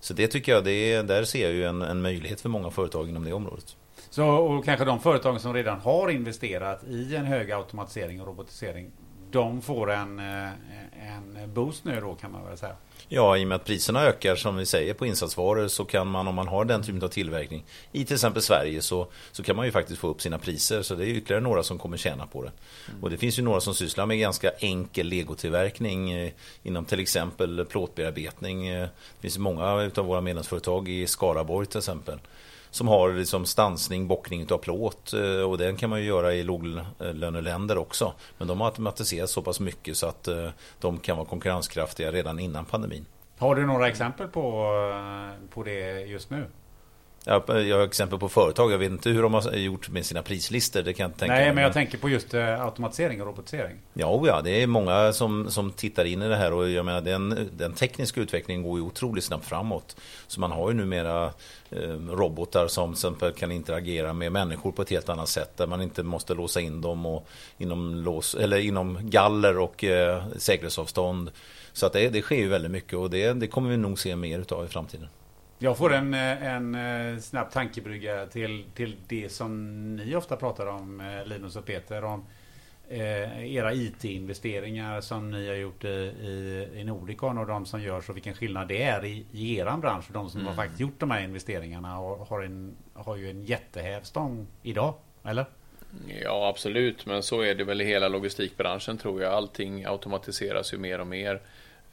[0.00, 2.70] Så det tycker jag, det är, där ser jag ju en, en möjlighet för många
[2.70, 3.76] företag inom det området.
[4.10, 8.90] Så, och kanske de företag som redan har investerat i en hög automatisering och robotisering,
[9.30, 10.48] de får en, eh,
[11.14, 12.76] en boost nu då kan man väl säga.
[13.08, 16.28] Ja, i och med att priserna ökar som vi säger på insatsvaror så kan man
[16.28, 19.66] om man har den typen av tillverkning i till exempel Sverige så, så kan man
[19.66, 20.82] ju faktiskt få upp sina priser.
[20.82, 22.52] Så det är ytterligare några som kommer tjäna på det.
[23.02, 27.64] Och det finns ju några som sysslar med ganska enkel legotillverkning eh, inom till exempel
[27.64, 28.68] plåtbearbetning.
[28.68, 29.64] Eh, Det finns många
[29.96, 32.18] av våra medlemsföretag i Skaraborg till exempel
[32.70, 36.42] som har liksom stansning, bockning av plåt eh, och den kan man ju göra i
[36.42, 38.12] låglöneländer också.
[38.38, 40.48] Men de har automatiserats så pass mycket så att eh,
[40.80, 43.06] de kan vara konkurrenskraftiga redan innan pandemin.
[43.38, 46.46] Har du några exempel på, eh, på det just nu?
[47.28, 50.82] Jag, har exempel på företag, jag vet inte hur de har gjort med sina prislistor.
[50.82, 53.26] Det kan jag inte tänka Nej, mig, men jag tänker på just eh, automatisering och
[53.26, 53.76] robotisering.
[53.94, 57.00] Ja, ja, det är många som, som tittar in i det här och jag menar
[57.00, 59.96] den, den tekniska utvecklingen går ju otroligt snabbt framåt.
[60.26, 61.24] Så man har ju numera
[61.70, 61.78] eh,
[62.10, 66.02] robotar som exempel kan interagera med människor på ett helt annat sätt där man inte
[66.02, 71.30] måste låsa in dem och inom, lås, eller inom galler och eh, säkerhetsavstånd.
[71.72, 74.16] Så att det, det sker ju väldigt mycket och det, det kommer vi nog se
[74.16, 75.08] mer utav i framtiden.
[75.60, 80.66] Jag får en, eh, en eh, snabb tankebrygga till, till det som ni ofta pratar
[80.66, 82.24] om, eh, Linus och Peter, om
[82.90, 88.16] era IT-investeringar som ni har gjort i, i, i Nordicon och de som görs och
[88.16, 90.48] vilken skillnad det är i, i eran bransch de som Mm.
[90.48, 94.94] har faktiskt gjort de här investeringarna och har, en, har ju en jättehävstång idag,
[95.24, 95.46] eller?
[96.22, 97.06] Ja, absolut.
[97.06, 99.32] Men så är det väl i hela logistikbranschen tror jag.
[99.32, 101.40] Allting automatiseras ju mer och mer.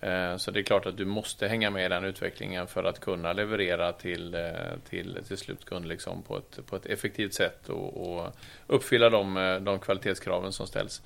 [0.01, 2.99] Eh, så det är klart att du måste hänga med i den utvecklingen för att
[2.99, 4.41] kunna leverera till, eh,
[4.89, 8.35] till, till slutkund liksom på, ett, på ett effektivt sätt och, och
[8.67, 11.01] uppfylla de, eh, de kvalitetskraven som ställs.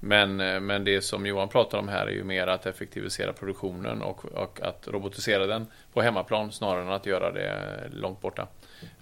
[0.00, 4.24] Men, men det som Johan pratar om här är ju mer att effektivisera produktionen och,
[4.24, 7.58] och att robotisera den på hemmaplan snarare än att göra det
[7.92, 8.48] långt borta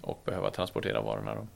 [0.01, 1.35] och behöva transportera varorna.
[1.35, 1.47] Då.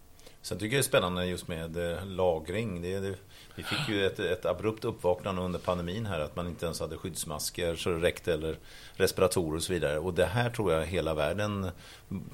[0.41, 2.82] Sen tycker jag det är spännande just med eh, lagring.
[2.82, 3.15] Det, det,
[3.56, 6.97] vi fick ju ett, ett abrupt uppvaknande under pandemin här att man inte ens hade
[6.97, 8.58] skyddsmasker så det räckte eller
[8.93, 10.00] respiratorer och så vidare.
[10.00, 11.69] Och det här tror jag hela världen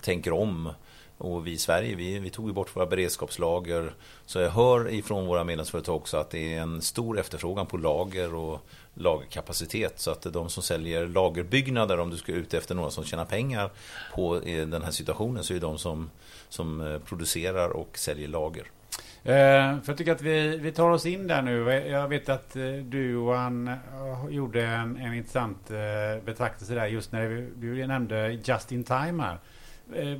[0.01, 0.69] tänker om.
[1.17, 3.93] Och vi i Sverige, vi, vi tog ju bort våra beredskapslager.
[4.25, 8.35] Så jag hör ifrån våra medlemsföretag också att det är en stor efterfrågan på lager
[8.35, 8.59] och
[8.93, 9.99] lagerkapacitet.
[9.99, 13.69] Så att de som säljer lagerbyggnader, om du ska ut efter några som tjänar pengar
[14.15, 16.09] på eh, den här situationen, så är det de som,
[16.49, 18.63] som eh, producerar och säljer lager.
[19.23, 19.33] Eh,
[19.79, 21.71] för jag tycker att vi, vi tar oss in där nu.
[21.71, 22.53] Jag vet att
[22.83, 23.75] du Johan
[24.29, 25.67] gjorde en, en intressant
[26.25, 29.37] betraktelse där just när vi, du nämnde just in time här.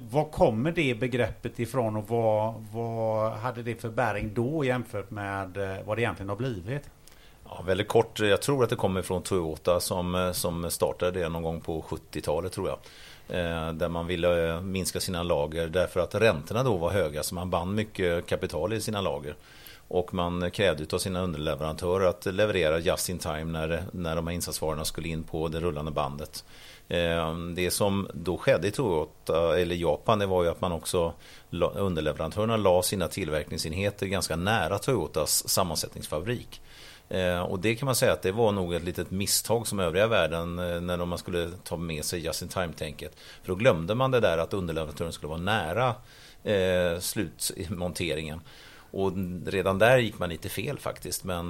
[0.09, 5.57] Var kommer det begreppet ifrån och vad, vad hade det för bäring då jämfört med
[5.86, 6.89] vad det egentligen har blivit?
[7.49, 11.29] Ja, väldigt kort, jag tror att det kommer från Toyota som, eh, som startade det
[11.29, 12.77] någon gång på 70-talet tror jag.
[13.39, 17.36] Eh, Där man ville eh, minska sina lager därför att räntorna då var höga så
[17.36, 19.36] man band mycket kapital i sina lager.
[19.88, 24.34] Och man krävde av sina underleverantörer att leverera just in time när, när de här
[24.34, 26.43] insatsvarorna skulle in på det rullande bandet.
[26.88, 31.13] Eh, Det som då skedde i Toyota, eller Japan, det var ju att man också
[31.75, 36.62] underleverantörerna la sina tillverkningsenheter ganska nära Toyotas sammansättningsfabrik.
[37.10, 40.08] Eh, och det kan man säga att det var nog ett litet misstag som övriga
[40.08, 43.16] världen eh, när man skulle ta med sig just in time-tänket.
[43.42, 45.96] För då glömde man det där att underleverantören skulle vara nära
[46.44, 48.42] eh, slutmonteringen.
[48.92, 49.12] Och
[49.46, 51.24] redan där gick man lite fel faktiskt.
[51.24, 51.50] Men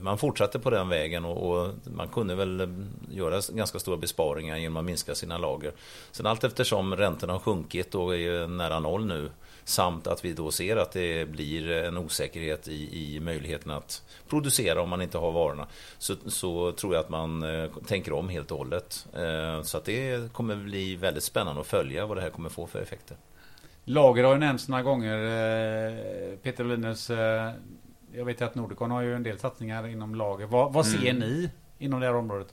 [0.00, 4.84] man fortsatte på den vägen och, man kunde väl göra ganska stora besparingar genom att
[4.84, 5.72] minska sina lager.
[6.12, 9.30] Sen allt eftersom räntorna har sjunkit och är nära noll nu
[9.64, 14.82] samt att vi då ser att det blir en osäkerhet i, i möjligheten att producera
[14.82, 15.66] om man inte har varorna.
[15.98, 19.06] Så, så tror jag att man eh, tänker om helt och hållet.
[19.14, 22.66] Eh, så att det kommer bli väldigt spännande att följa vad det här kommer få
[22.66, 23.16] för effekter.
[23.84, 25.18] Lager har ju nämnts några gånger.
[25.18, 27.10] eh, Peter Linus,
[28.12, 30.46] jag vet att Nordicon har ju en del satsningar inom lager.
[30.46, 31.16] Vad, vad ser Mm.
[31.28, 32.48] ni inom det här området?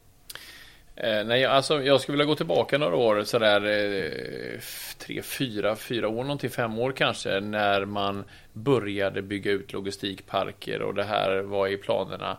[0.95, 4.59] Eh, nej, alltså jag skulle vilja gå tillbaka några år, sådär eh,
[4.97, 8.23] tre, fyra, fyra år, någonting fem år kanske, när man
[8.53, 12.37] började bygga ut logistikparker och det här var i planerna.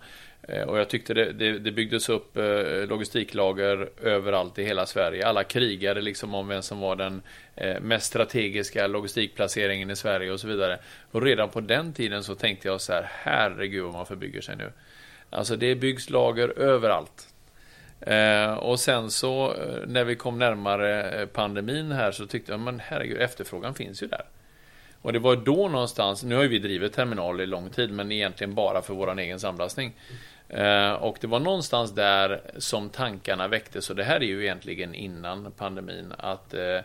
[0.49, 5.27] Eh, och jag tyckte det, det, det byggdes upp eh, logistiklager överallt i hela Sverige.
[5.27, 7.23] Alla krigade liksom om vem som var den
[7.57, 10.79] eh, mest strategiska logistikplaceringen i Sverige och så vidare.
[11.11, 14.57] Och redan på den tiden så tänkte jag så här, herregud vad man förbygger sig
[14.57, 14.73] nu.
[15.31, 17.32] Alltså det byggs lager överallt.
[18.07, 22.61] Eh, och sen så eh, när vi kom närmare eh, pandemin här så tyckte jag,
[22.61, 24.25] men herregud, efterfrågan finns ju där.
[25.03, 28.13] Och det var då någonstans, nu har ju vi drivit terminal i lång tid, men
[28.13, 29.93] egentligen bara för vår egen samlastning.
[30.49, 34.95] Eh, och det var någonstans där som tankarna väcktes, och det här är ju egentligen
[34.95, 36.81] innan pandemin, att eh,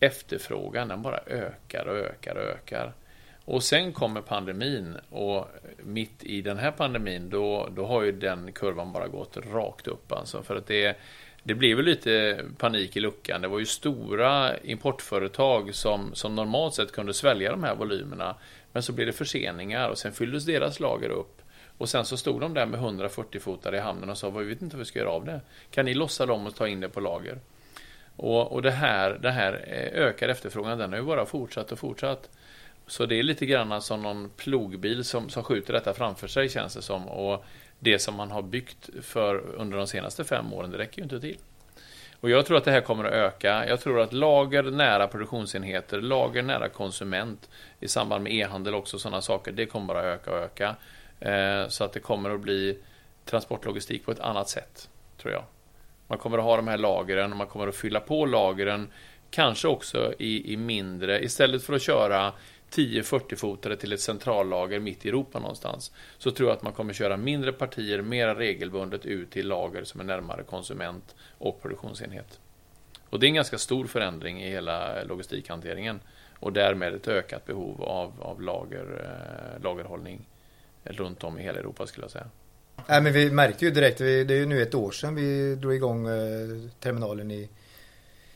[0.00, 2.92] efterfrågan den bara ökar och ökar och ökar.
[3.44, 8.52] Och sen kommer pandemin och mitt i den här pandemin då, då har ju den
[8.52, 10.42] kurvan bara gått rakt upp alltså.
[10.42, 10.96] För att det,
[11.42, 13.42] det blev väl lite panik i luckan.
[13.42, 18.36] Det var ju stora importföretag som, som normalt sett kunde svälja de här volymerna.
[18.72, 21.42] Men så blev det förseningar och sen fylldes deras lager upp.
[21.78, 24.62] Och sen så stod de där med 140 fotar i hamnen och sa, vi vet
[24.62, 25.40] inte vad vi ska göra av det.
[25.70, 27.38] Kan ni lossa dem och ta in det på lager?
[28.16, 31.78] Och, och det här, det här eh, ökade efterfrågan, den har ju bara fortsatt och
[31.78, 32.30] fortsatt.
[32.86, 36.74] Så det är lite grann som någon plogbil som, som skjuter detta framför sig känns
[36.74, 37.08] det som.
[37.08, 37.44] Och
[37.78, 41.20] det som man har byggt för under de senaste fem åren, det räcker ju inte
[41.20, 41.38] till.
[42.20, 43.68] Och jag tror att det här kommer att öka.
[43.68, 49.20] Jag tror att lager nära produktionsenheter, lager nära konsument i samband med e-handel också sådana
[49.20, 50.76] saker, det kommer bara öka och öka.
[51.20, 52.78] Eh, så att det kommer att bli
[53.24, 54.88] transportlogistik på ett annat sätt,
[55.22, 55.44] tror jag.
[56.06, 58.88] Man kommer att ha de här lagren och man kommer att fylla på lagren,
[59.30, 62.32] kanske också i, i mindre, istället för att köra
[62.74, 65.92] 10-40 fotare till ett centrallager mitt i Europa någonstans.
[66.18, 70.00] Så tror jag att man kommer köra mindre partier mera regelbundet ut till lager som
[70.00, 72.40] är närmare konsument och produktionsenhet.
[73.10, 76.00] Och det är en ganska stor förändring i hela logistikhanteringen
[76.38, 80.28] och därmed ett ökat behov av, av lager, eh, lagerhållning
[80.82, 82.26] runt om i hela Europa skulle jag säga.
[82.88, 85.74] Nej, men vi märkte ju direkt, det är ju nu ett år sedan vi drog
[85.74, 87.48] igång eh, terminalen i,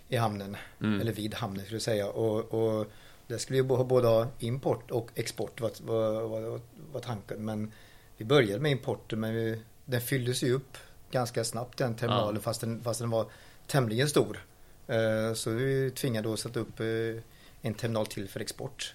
[0.09, 0.57] i hamnen.
[0.81, 1.01] Mm.
[1.01, 2.09] Eller vid hamnen skulle jag säga.
[2.09, 2.87] Och, och
[3.29, 6.61] det skulle ju både ha import och export var, var, var,
[6.93, 7.45] var tanken.
[7.45, 7.73] Men
[8.17, 10.79] vi började med importen men vi, den fylldes ju upp
[11.11, 12.41] ganska snabbt den terminalen ja.
[12.41, 13.27] fast, den, fast den var
[13.67, 14.45] tämligen stor.
[14.87, 17.23] Eh, så vi tvingade att sätta upp eh,
[17.62, 18.95] en terminal till för export.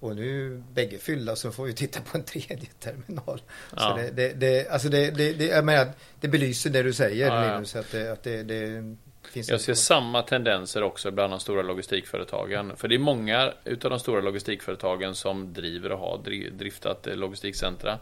[0.00, 3.42] Och nu bägge fyllda så får vi titta på en tredje terminal.
[3.76, 3.78] Ja.
[3.78, 7.26] Så det, det, det, alltså det, det, det, jag menar, det belyser det du säger
[7.26, 7.52] ja, ja.
[7.52, 8.96] Linus, att, det, att det, det
[9.36, 12.76] finns Jag ser samma tendenser också bland de stora logistikföretagen.
[12.76, 16.18] För det är många utav de stora logistikföretagen som driver och har
[16.50, 17.92] driftat logistikcentra.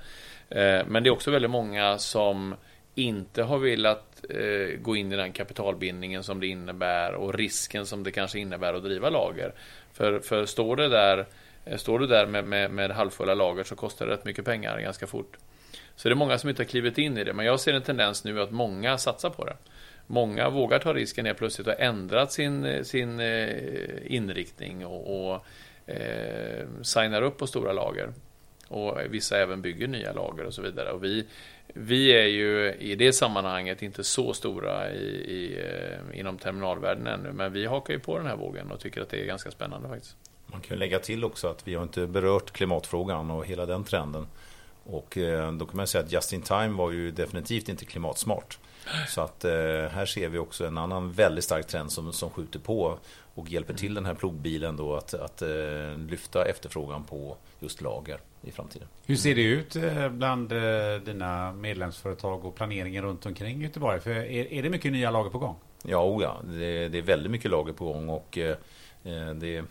[0.49, 2.55] Eh, men det är också väldigt många som
[2.95, 8.03] inte har velat eh, gå in i den kapitalbindningen som det innebär och risken som
[8.03, 9.55] det kanske innebär att driva lager.
[9.93, 11.27] För, för står det där
[11.65, 14.81] Eh, står du där med, med, med halvfulla lager så kostar det rätt mycket pengar
[14.81, 15.37] ganska fort.
[15.97, 17.83] Så det är många som inte har klivit in i det, men jag ser en
[17.83, 19.57] tendens nu att många satsar på det.
[20.07, 25.47] Många vågar ta risken helt plötsligt och ändrat sin, eh, sin eh, inriktning och, och
[25.87, 28.13] eh, signar upp på stora lager.
[28.69, 30.91] Och vissa även bygger nya lager och så vidare.
[30.91, 31.27] Och vi,
[31.67, 37.33] vi är ju i det sammanhanget inte så stora i, i, eh, inom terminalvärlden ännu,
[37.33, 39.89] men vi hakar ju på den här vågen och tycker att det är ganska spännande
[39.89, 40.17] faktiskt.
[40.47, 44.27] Man kan lägga till också att vi har inte berört klimatfrågan och hela den trenden.
[44.85, 45.19] Och
[45.59, 48.59] då kan man säga att Just In Time var ju definitivt inte klimatsmart.
[49.09, 49.53] Så att eh,
[49.91, 52.99] här ser vi också en annan väldigt stark trend som, som skjuter på
[53.35, 58.19] och hjälper till den här plogbilen då att, att uh, lyfta efterfrågan på just lager
[58.43, 58.89] i framtiden.
[59.07, 59.77] Hur ser det ut
[60.11, 60.61] bland uh,
[61.05, 64.01] dina medlemsföretag och planeringen runt omkring Göteborg?
[64.01, 65.57] För är, är det mycket nya lager på gång?
[65.83, 68.39] Ja, oh ja det, det är väldigt mycket lager på gång och
[69.05, 69.65] uh, det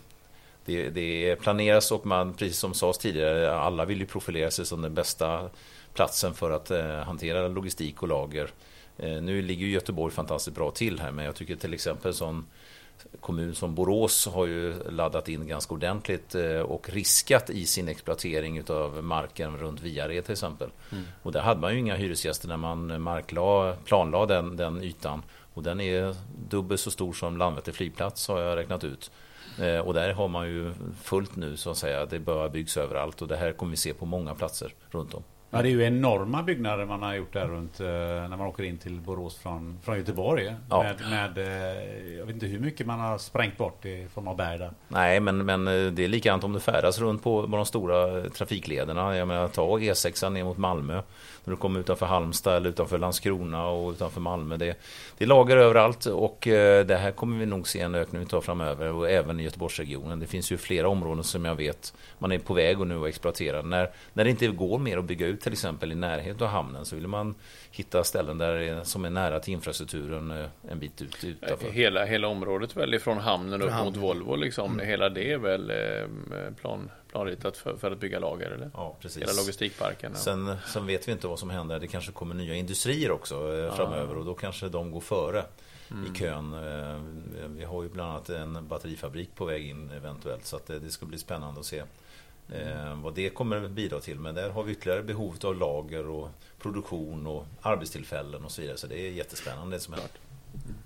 [0.64, 4.82] det, det planeras och man, precis som sades tidigare, alla vill ju profilera sig som
[4.82, 5.50] den bästa
[5.94, 8.50] platsen för att eh, hantera logistik och lager.
[8.98, 12.46] Eh, nu ligger Göteborg fantastiskt bra till här men jag tycker till exempel sån
[13.20, 18.58] kommun som Borås har ju laddat in ganska ordentligt eh, och riskat i sin exploatering
[18.58, 20.70] utav marken runt Viared till exempel.
[20.92, 21.04] Mm.
[21.22, 25.22] Och där hade man ju inga hyresgäster när man markla, planlade den, den ytan.
[25.54, 26.14] Och den är
[26.48, 29.10] dubbelt så stor som Landvetter flygplats har jag räknat ut.
[29.58, 32.06] Eh, och där har man ju fullt nu så att säga.
[32.06, 35.22] Det börjar byggs överallt och det här kommer vi se på många platser runt om.
[35.54, 38.62] Ja, det är ju enorma byggnader man har gjort där runt eh, när man åker
[38.62, 40.54] in till Borås från, från Göteborg.
[40.70, 40.82] Ja.
[40.82, 44.36] Med, med, eh, jag vet inte hur mycket man har sprängt bort i form av
[44.36, 44.70] berg där.
[44.88, 49.16] Nej, men, men det är likadant om du färdas runt på, på de stora trafiklederna.
[49.16, 51.02] Jag menar, ta E6 ner mot Malmö
[51.44, 54.56] när du kommer utanför Halmstad eller utanför Landskrona och utanför Malmö.
[54.56, 54.78] Det,
[55.18, 58.40] det är lager överallt och eh, det här kommer vi nog se en ökning av
[58.40, 60.20] framöver och även i Göteborgsregionen.
[60.20, 63.08] Det finns ju flera områden som jag vet man är på väg och nu att
[63.08, 63.62] exploatera.
[63.62, 66.84] När, när det inte går mer att bygga ut till exempel i närheten av hamnen
[66.84, 67.34] så vill man
[67.70, 71.70] hitta ställen där som är nära till infrastrukturen eh, en bit ut utanför.
[71.70, 73.86] Hela, hela området väl ifrån hamnen upp hamnen.
[73.86, 74.72] mot Volvo liksom.
[74.72, 74.86] Mm.
[74.86, 78.70] Hela det är väl eh, plan, planritat för, för, att bygga lager eller?
[78.74, 79.22] Ja, precis.
[79.22, 80.12] Hela logistikparken.
[80.14, 80.18] Ja.
[80.18, 81.80] Sen, sen vet vi inte vad som händer.
[81.80, 83.72] Det kanske kommer nya industrier också eh, ja.
[83.72, 85.44] framöver och då kanske de går före.
[85.90, 86.14] Mm.
[86.14, 86.56] i kön.
[87.56, 91.06] Vi har ju bland annat en batterifabrik på väg in eventuellt så att det ska
[91.06, 91.82] bli spännande att se
[92.52, 93.02] mm.
[93.02, 94.18] vad det kommer bidra till.
[94.18, 96.28] Men där har vi ytterligare behovet av lager och
[96.58, 98.76] produktion och arbetstillfällen och så vidare.
[98.76, 100.10] Så det är jättespännande det som händer.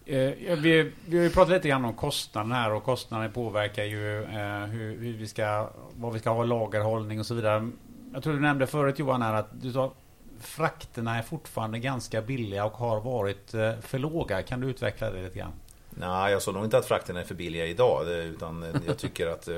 [0.05, 4.23] Eh, vi, vi har ju pratat lite grann om kostnaden här och kostnaden påverkar ju
[4.23, 7.71] eh, hur, hur, vi ska, vad vi ska ha lagerhållning och så vidare.
[8.13, 9.93] Jag tror du nämnde förut Johan här att du sa
[10.41, 14.43] frakterna är fortfarande ganska billiga och har varit eh, för låga.
[14.43, 15.53] Kan du utveckla det lite grann?
[15.91, 18.09] Nej, jag sa nog inte att frakterna är för billiga idag.
[18.09, 19.49] Utan jag tycker att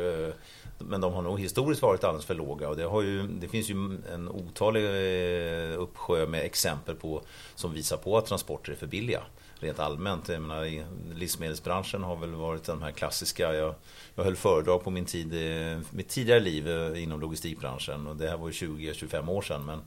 [0.80, 3.70] men de har nog historiskt varit alldeles för låga och det, har ju, det finns
[3.70, 7.22] ju en otalig eh, uppsjö med exempel på
[7.54, 9.22] som visar på att transporter är för billiga.
[9.62, 10.28] Rent allmänt.
[10.28, 13.54] Jag menar, livsmedelsbranschen har väl varit den här klassiska.
[13.54, 13.74] Jag,
[14.14, 18.28] jag höll föredrag på min tid, eh, mitt tidigare liv eh, inom logistikbranschen och det
[18.28, 19.64] här var ju 20-25 år sedan.
[19.64, 19.80] Men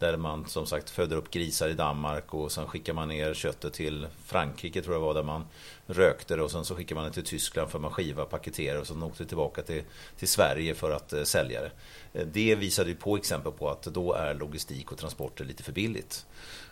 [0.00, 3.72] där man som sagt föder upp grisar i Danmark och sen skickar man ner köttet
[3.72, 5.44] till Frankrike tror jag var där man
[5.86, 8.86] rökte det och sen så skickar man det till Tyskland för man skiva, paketerar och
[8.86, 9.82] sen åkte det tillbaka till,
[10.18, 11.70] till Sverige för att eh, sälja det.
[12.12, 15.72] Eh, det visade ju på exempel på att då är logistik och transporter lite för
[15.72, 16.26] billigt.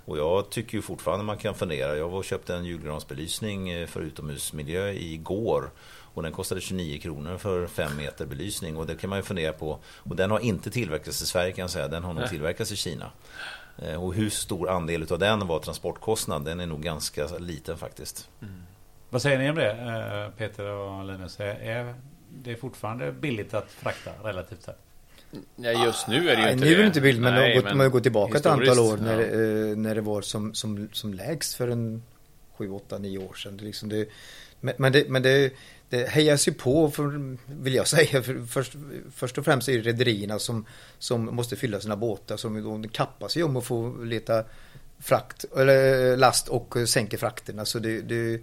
[0.05, 1.97] Och jag tycker ju fortfarande man kan fundera.
[1.97, 5.71] Jag var och köpte en julgransbelysning eh, för utomhusmiljö igår.
[6.19, 8.77] Och den kostade 29 kronor för 5 meter belysning.
[8.77, 9.79] Och det kan man ju fundera på.
[9.85, 11.89] Och den har inte tillverkats i Sverige kan jag säga.
[11.89, 13.11] Den har nog tillverkats i Kina.
[13.83, 16.45] Eh, och hur stor andel av den var transportkostnad?
[16.45, 18.29] Den är nog ganska liten faktiskt.
[18.43, 18.63] Mm.
[19.11, 21.41] Vad säger ni om det eh, Peter och Linus?
[21.41, 21.95] Är
[22.29, 24.79] det fortfarande billigt att frakta relativt sett?
[25.57, 27.49] Ja, just nu är det ju Nej, inte nu är det inte billigt, men Nej,
[27.49, 29.71] det har gått, man har gått tillbaka ett antal år när, ja.
[29.71, 32.03] eh, när det var som, som, som lägst för en
[32.59, 33.57] 7, 8, 9 år sedan.
[33.57, 34.09] Det, är liksom det,
[34.61, 35.53] men men, det, men det,
[35.89, 38.23] det hejas ju på, för, vill jag säga.
[38.23, 38.73] För först,
[39.15, 40.67] först och främst är det rederierna som,
[40.99, 44.45] som måste fylla sina båtar som då kappar sig om att få leta
[44.99, 47.65] frakt, eller last och sänker frakterna.
[47.65, 48.41] Så det, det,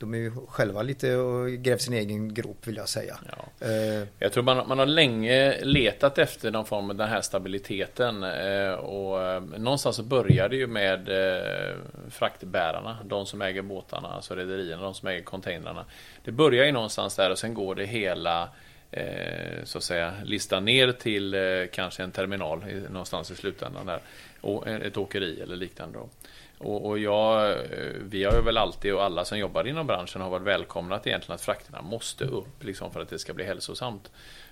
[0.00, 3.18] de är ju själva lite och gräver sin egen grop vill jag säga.
[3.36, 3.66] Ja.
[3.66, 8.22] Eh, Jag tror man, man har länge letat efter någon form av den här stabiliteten.
[8.22, 11.74] Eh, och eh, någonstans så började det ju med eh,
[12.10, 15.84] fraktbärarna, de som äger båtarna, alltså rederierna, de som äger containrarna.
[16.24, 18.48] Det börjar ju någonstans där och sen går det hela
[18.90, 21.40] eh, så att säga listan ner till eh,
[21.72, 24.00] kanske en terminal någonstans i slutändan där.
[24.40, 25.98] Och ett åkeri eller liknande.
[25.98, 26.08] Då.
[26.60, 27.58] Och, och jag, eh,
[28.02, 31.34] vi har ju väl alltid och alla som jobbar inom branschen har varit välkomnat egentligen
[31.34, 34.10] att frakterna måste upp liksom för att det ska bli hälsosamt.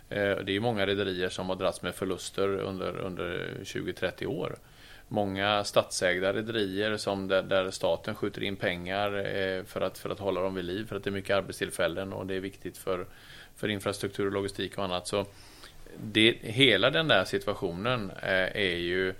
[0.08, 4.58] Eh, det är många rederier som har dragits med förluster under, under 20-30 år.
[5.08, 10.18] Många statsägda rederier som där, där staten skjuter in pengar eh, för att, för att
[10.18, 13.06] hålla dem vid liv för att det är mycket arbetstillfällen och det är viktigt för,
[13.56, 15.06] för infrastruktur och logistik och annat.
[15.06, 15.26] Så
[15.96, 19.14] det, hela den där situationen är ju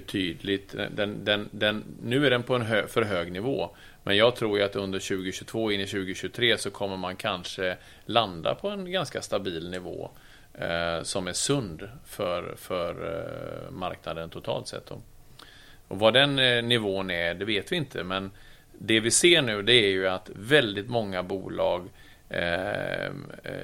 [0.00, 3.70] betydligt, den, den, den, nu är den på en hö, för hög nivå.
[4.02, 8.54] Men jag tror ju att under 2022 in i 2023 så kommer man kanske landa
[8.54, 10.10] på en ganska stabil nivå
[10.54, 14.86] eh, som är sund för, för eh, marknaden totalt sett.
[14.86, 15.00] Då.
[15.88, 18.04] Och vad den eh, nivån är, det vet vi inte.
[18.04, 18.30] Men
[18.78, 21.88] det vi ser nu, det är ju att väldigt många bolag
[22.28, 23.10] eh, eh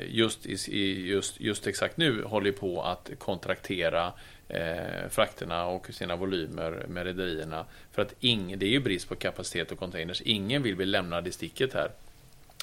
[0.09, 4.12] just, i, just, just exakt nu håller på att kontraktera
[4.49, 7.66] eh, frakterna och sina volymer med rederierna.
[7.93, 10.22] För att ing, det är ju brist på kapacitet och containers.
[10.24, 11.90] Ingen vill bli lämnad i sticket här.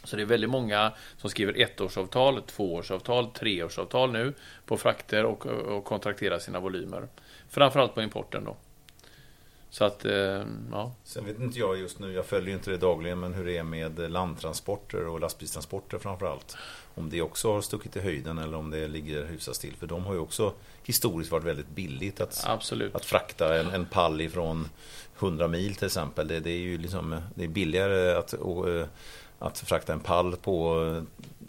[0.04, 4.34] Så det är väldigt många som skriver ettårsavtal, tvåårsavtal, treårsavtal nu
[4.66, 7.08] på frakter och, och kontrakterar sina volymer.
[7.50, 8.56] Framförallt på importen då.
[9.70, 10.92] Så att, eh, ja.
[11.04, 13.58] Sen vet inte jag just nu, jag följer ju inte det dagligen, men hur det
[13.58, 16.58] är med landtransporter och lastbilstransporter framförallt.
[17.00, 19.76] Om det också har stuckit i höjden eller om det ligger hyfsat still.
[19.80, 22.96] För de har ju också historiskt varit väldigt billigt att, Absolut.
[22.96, 24.70] att frakta en, en pall ifrån
[25.20, 26.28] 100 mil till exempel.
[26.28, 28.88] Det, det är ju liksom, det är billigare att, och, eh,
[29.40, 31.04] att frakta en pall på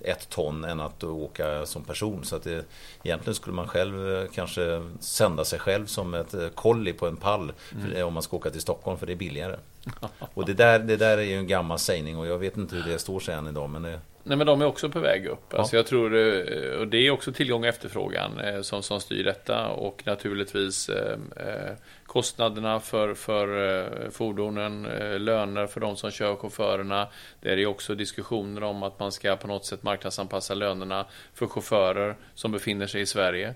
[0.04, 2.24] ett ton än att åka som person.
[2.24, 2.64] Så att det,
[3.02, 7.16] egentligen skulle man själv eh, kanske sända sig själv som ett eh, kolli på en
[7.16, 9.56] pall för, om man ska åka till Stockholm för det är billigare.
[10.34, 12.92] Och det där, det där är ju en gammal sägning och jag vet inte hur
[12.92, 13.70] det står sig än idag.
[13.70, 15.54] Men det, Nej men de är också på väg upp.
[15.54, 19.24] Alltså jag tror, eh, och det är också tillgång och efterfrågan eh, som, som styr
[19.24, 21.72] detta och naturligtvis eh, eh,
[22.06, 24.82] kostnaderna för, för fordonen,
[25.24, 27.08] löner för de som kör chaufförerna.
[27.40, 32.16] Det är också diskussioner om att man ska på något sätt marknadsanpassa lönerna för chaufförer
[32.34, 33.54] som befinner sig i Sverige.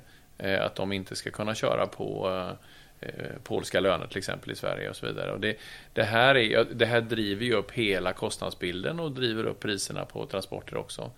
[0.61, 2.57] Att de inte ska kunna köra på eh,
[3.01, 3.11] Eh,
[3.43, 5.33] polska löner till exempel i Sverige och så vidare.
[5.33, 5.57] Och det,
[5.93, 10.27] det, här är, det här driver ju upp hela kostnadsbilden och driver upp priserna på
[10.27, 11.11] transporter också.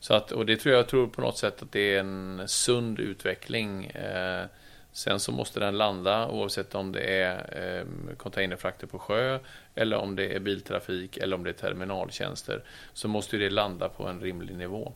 [0.00, 2.98] Så att, och det tror jag tror på något sätt att det är en sund
[2.98, 3.86] utveckling.
[3.86, 4.44] Eh,
[4.92, 9.38] sen så måste den landa oavsett om det är eh, containerfrakter på sjö
[9.74, 12.62] eller om det är biltrafik eller om det är terminaltjänster.
[12.92, 14.92] Så måste det landa på en rimlig nivå.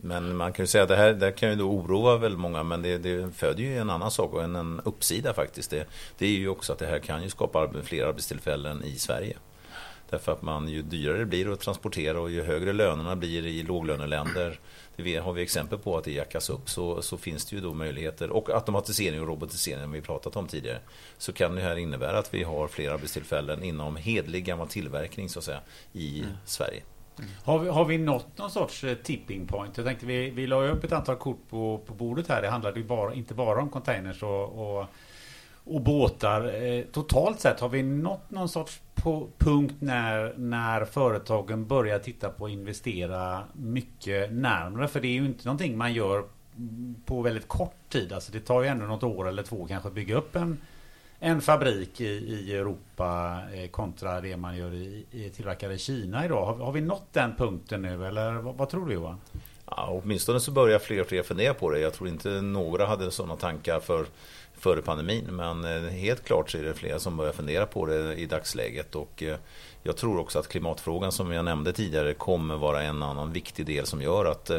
[0.00, 2.40] Men man kan ju säga att det här, det här kan ju då oroa väldigt
[2.40, 5.70] många men det, det föder ju en annan sak och en, en uppsida faktiskt.
[5.70, 5.86] Det,
[6.18, 9.36] det är ju också att det här kan ju skapa fler arbetstillfällen i Sverige.
[10.10, 13.62] Därför att man, ju dyrare det blir att transportera och ju högre lönerna blir i
[13.62, 14.58] låglöneländer
[14.96, 17.74] det har vi exempel på att det jackas upp så, så finns det ju då
[17.74, 20.80] möjligheter och automatisering och robotisering vi pratat om tidigare
[21.18, 25.38] så kan det här innebära att vi har fler arbetstillfällen inom hedlig gammal tillverkning så
[25.38, 25.60] att säga
[25.92, 26.32] i Mm.
[26.44, 26.82] Sverige.
[27.44, 29.76] Har vi, har vi nått någon sorts eh, tipping point?
[29.76, 32.42] Jag tänkte vi, vi la ju upp ett antal kort på, på bordet här.
[32.42, 34.86] Det handlade ju bara, inte bara om containers och, och,
[35.64, 36.64] och båtar.
[36.64, 38.80] Eh, totalt sett har vi nått någon sorts
[39.38, 44.88] punkt när, när företagen börjar titta på att investera mycket närmare.
[44.88, 46.24] För det är ju inte någonting man gör
[47.04, 48.12] på väldigt kort tid.
[48.12, 50.58] Alltså det tar ju ändå något år eller två kanske att bygga upp en
[51.24, 56.24] en fabrik i, i Europa eh, kontra det man gör i, i tillverkar i Kina
[56.24, 56.46] idag.
[56.46, 59.20] Har, har vi nått den punkten nu eller vad, vad tror du Johan?
[59.66, 61.78] Ja, åtminstone så börjar fler och fler fundera på det.
[61.78, 64.06] Jag tror inte några hade sådana tankar för
[64.58, 65.24] före pandemin.
[65.24, 68.94] Men eh, helt klart så är det flera som börjar fundera på det i dagsläget.
[68.94, 69.36] Och eh,
[69.82, 73.86] jag tror också att klimatfrågan som jag nämnde tidigare kommer vara en annan viktig del
[73.86, 74.50] som gör att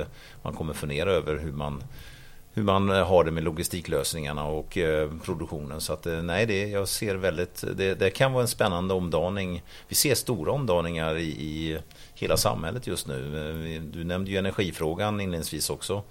[0.41, 1.83] man kommer fundera över hur man
[2.53, 4.77] hur man har det med logistiklösningarna och
[5.23, 5.81] produktionen.
[5.81, 9.63] Så att nej, det, jag ser väldigt, det, det, kan vara en spännande omdaning.
[9.87, 11.79] Vi ser stora omdaningar i, i
[12.13, 13.79] hela samhället just nu.
[13.93, 16.03] Du nämnde ju energifrågan inledningsvis också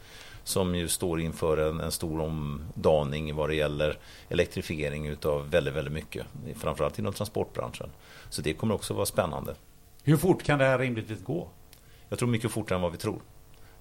[0.44, 5.94] som ju står inför en, en stor omdaning vad det gäller elektrifiering utav väldigt, väldigt
[5.94, 6.26] mycket.
[6.56, 7.90] Framförallt inom transportbranschen.
[8.30, 9.54] Så det kommer också vara spännande.
[10.02, 11.48] Hur fort kan det här rimligtvis gå?
[12.08, 13.20] Jag tror mycket fortare än vad vi tror.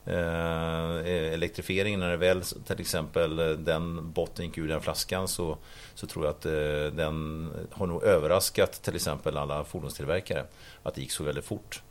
[0.05, 5.27] Eh, eh, elektrifieringen när det väl till exempel eh, den botten gick ur den flaskan
[5.27, 5.57] så,
[5.93, 10.45] så tror jag att eh, den har nog överraskat till exempel alla fordonstillverkare
[10.83, 11.81] att det gick så väldigt fort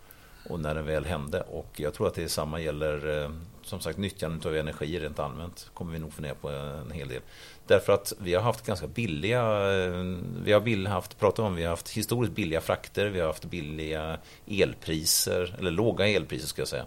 [0.49, 1.41] och när den väl hände.
[1.41, 3.31] Och jag tror att det samma gäller eh,
[3.63, 5.71] som sagt nyttjandet av energi rent allmänt.
[5.75, 7.23] kommer vi nog få ner på en hel del.
[7.67, 11.63] Därför att vi har haft ganska billiga, eh, vi har bill, haft, pratat om, vi
[11.63, 16.69] har haft historiskt billiga frakter, vi har haft billiga elpriser, eller låga elpriser ska jag
[16.69, 16.87] säga.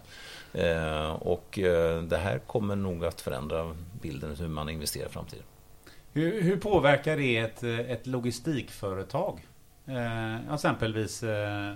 [0.54, 1.58] Eh, och
[2.08, 5.44] det här kommer nog att förändra bilden hur man investerar i framtiden.
[6.12, 9.46] Hur, hur påverkar det ett, ett logistikföretag?
[9.86, 11.24] Eh, exempelvis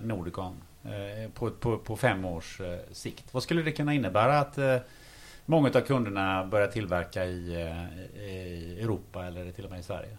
[0.03, 0.57] Nordicon?
[0.85, 3.25] Eh, på, på, på fem års eh, sikt.
[3.35, 4.77] Vad skulle det kunna innebära att eh,
[5.47, 7.53] många av kunderna börjar tillverka i,
[8.17, 10.17] i Europa eller till och med i Sverige?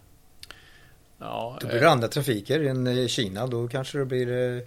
[1.18, 3.46] Ja, då blir det andra trafiker än Kina.
[3.46, 4.62] Då kanske det blir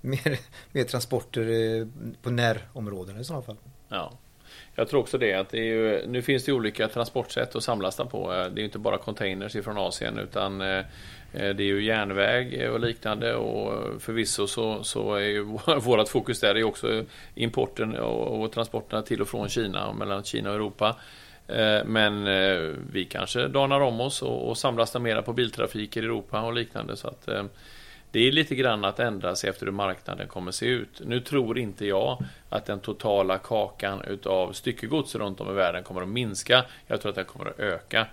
[0.00, 0.38] mer,
[0.72, 1.86] mer transporter eh,
[2.22, 3.56] på närområdena i sådana fall.
[3.88, 4.12] Ja.
[4.74, 5.34] Jag tror också det.
[5.34, 8.34] Att det ju, nu finns det olika transportsätt att samlasta på.
[8.34, 10.84] Eh, det är inte bara containers ifrån Asien utan eh,
[11.32, 15.42] det är ju järnväg och liknande och förvisso så, så är ju
[15.80, 20.24] vårt fokus där är också importen och, och transporterna till och från Kina, och mellan
[20.24, 20.96] Kina och Europa.
[21.84, 22.24] Men
[22.92, 26.96] vi kanske danar om oss och, och samlastar mera på biltrafik i Europa och liknande.
[26.96, 27.28] Så att
[28.12, 31.00] det är lite grann att ändra sig efter hur marknaden kommer se ut.
[31.04, 36.02] Nu tror inte jag att den totala kakan utav styckegods runt om i världen kommer
[36.02, 36.64] att minska.
[36.86, 38.06] Jag tror att den kommer att öka.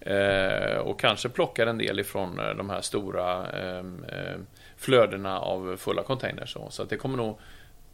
[0.00, 4.36] Eh, och kanske plockar en del ifrån eh, de här stora ehm, eh,
[4.76, 6.56] flödena av fulla containers.
[6.70, 7.38] Så att det kommer nog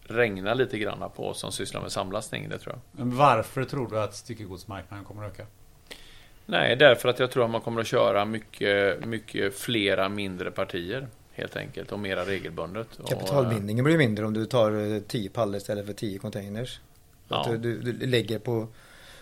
[0.05, 2.81] regna lite grann på oss som sysslar med samlastning, det tror jag.
[2.93, 5.47] Men varför tror du att styckegodsmarknaden kommer att öka?
[6.47, 11.09] Nej, därför att jag tror att man kommer att köra mycket, mycket flera mindre partier
[11.37, 12.89] helt enkelt och mera regelbundet.
[13.09, 16.81] Kapitalbindningen blir mindre om du tar 10 pallar istället för 10 containers.
[17.29, 17.41] Ja.
[17.41, 18.69] Att du, du, lägger på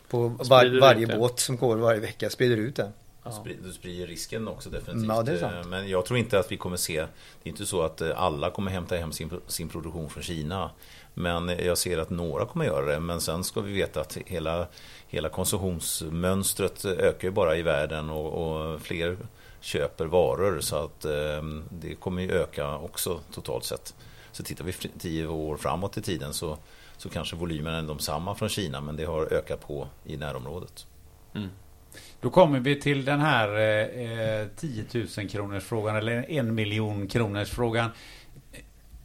[0.08, 2.92] på var, varje båt som går varje vecka, sprider ut det.
[3.24, 3.44] Ja.
[3.62, 5.08] Du sprider risken också definitivt.
[5.08, 5.68] Ja, det är sant.
[5.68, 8.50] Men jag tror inte att vi kommer se, det är inte så att eh, alla
[8.50, 10.70] kommer hämta hem sin, sin produktion från Kina.
[11.14, 13.00] Men jag ser att några kommer göra det.
[13.00, 14.66] Men sen ska vi veta att hela,
[15.08, 19.16] hela konsumtionsmönstret ökar ju bara i världen och, och fler
[19.64, 20.60] köper varor.
[20.60, 23.94] Så att eh, det kommer ju öka också totalt sett.
[24.32, 26.58] Så tittar vi tio år framåt i tiden så
[26.96, 30.86] så kanske volymerna är de samma från Kina men det har ökat på i närområdet.
[31.34, 31.48] Mm.
[32.20, 33.48] Då kommer vi till den här
[34.42, 34.84] eh, 10
[35.18, 37.90] 000 kronors frågan eller en miljon kronors frågan.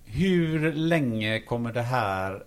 [0.06, 2.44] Hur länge kommer det här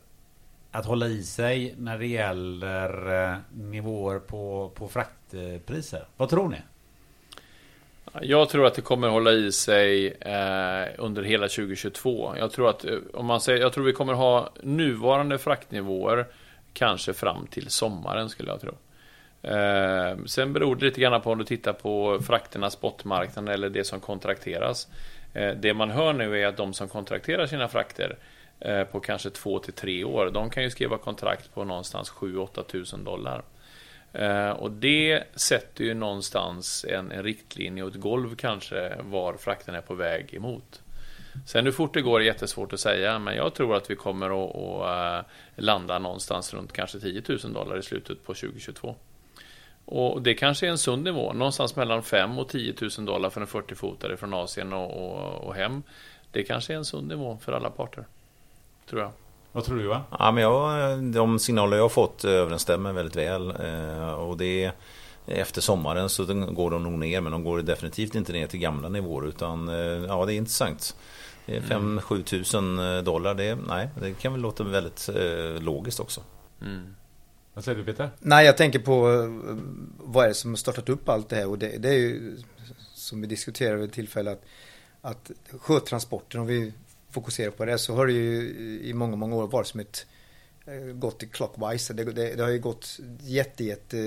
[0.71, 6.07] att hålla i sig när det gäller eh, nivåer på, på fraktpriser?
[6.17, 6.59] Vad tror ni?
[8.21, 12.35] Jag tror att det kommer hålla i sig eh, under hela 2022.
[12.39, 16.27] Jag tror att eh, om man säger, jag tror vi kommer ha nuvarande fraktnivåer
[16.73, 18.75] kanske fram till sommaren skulle jag tro.
[19.43, 23.85] Eh, sen beror det lite grann på om du tittar på frakterna spotmarknaden eller det
[23.85, 24.89] som kontrakteras.
[25.35, 28.17] Eh, det man hör nu är att de som kontrakterar sina frakter
[28.61, 32.63] eh, på kanske två till tre år, de kan ju skriva kontrakt på någonstans 7-8
[32.63, 33.43] tusen dollar.
[34.13, 39.75] Eh, och det sätter ju någonstans en, en riktlinje och ett golv kanske var frakten
[39.75, 40.83] är på väg emot.
[41.47, 44.45] Sen hur fort det går är jättesvårt att säga, men jag tror att vi kommer
[44.45, 48.95] att, att eh, landa någonstans runt kanske 10 000 dollar i slutet på 2022.
[49.85, 53.41] Och det kanske är en sund nivå, någonstans mellan 5 och 10 000 dollar för
[53.41, 55.83] en 40-fotare från Asien och, och, och hem.
[56.31, 58.05] Det kanske är en sund nivå för alla parter,
[58.87, 59.13] tror jag.
[59.53, 60.03] Vad tror du va?
[60.19, 63.51] Ja, men jag, de signaler jag har fått överensstämmer väldigt väl.
[63.51, 64.73] Eh, och det är,
[65.27, 68.89] efter sommaren så går de nog ner men de går definitivt inte ner till gamla
[68.89, 70.97] nivåer utan eh, ja det är intressant.
[71.47, 72.25] 5-7 mm.
[72.25, 76.21] tusen dollar, det, nej, det kan väl låta väldigt eh, logiskt också.
[76.61, 76.95] Mm.
[77.55, 78.11] Vad säger du Peter?
[78.19, 79.03] Nej, jag tänker på
[79.99, 82.37] vad är det som har startat upp allt det här och det, det är ju
[82.95, 84.45] som vi diskuterade vid tillfälle att,
[85.01, 85.31] att
[85.61, 86.73] sjötransporter, om vi
[87.13, 90.07] fokuserar på det, så har det ju i många, många år varit som ett
[90.67, 91.95] eh, gått i clockwise.
[91.95, 93.99] Det, det, det, har ju gått jätte, jätte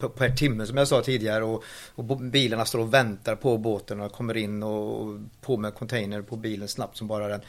[0.00, 4.00] eh, per timme som jag sa tidigare och, och bilarna står och väntar på båten
[4.00, 7.40] och kommer in och, och på med container på bilen snabbt som bara den.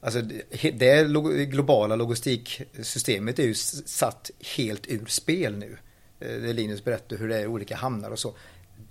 [0.00, 0.22] Alltså
[0.72, 1.04] det
[1.46, 5.76] globala logistiksystemet är ju satt helt ur spel nu.
[6.20, 8.34] Eh, det Linus berättade hur det är i olika hamnar och så.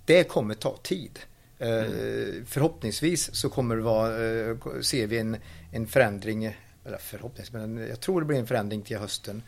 [0.04, 1.18] Det kommer ta tid.
[1.60, 2.46] Eh, mm.
[2.46, 5.36] Förhoppningsvis så kommer det vara, eh, ser vi en,
[5.72, 6.44] en förändring,
[6.84, 9.42] eller förhoppningsvis, men jag tror det blir en förändring till hösten.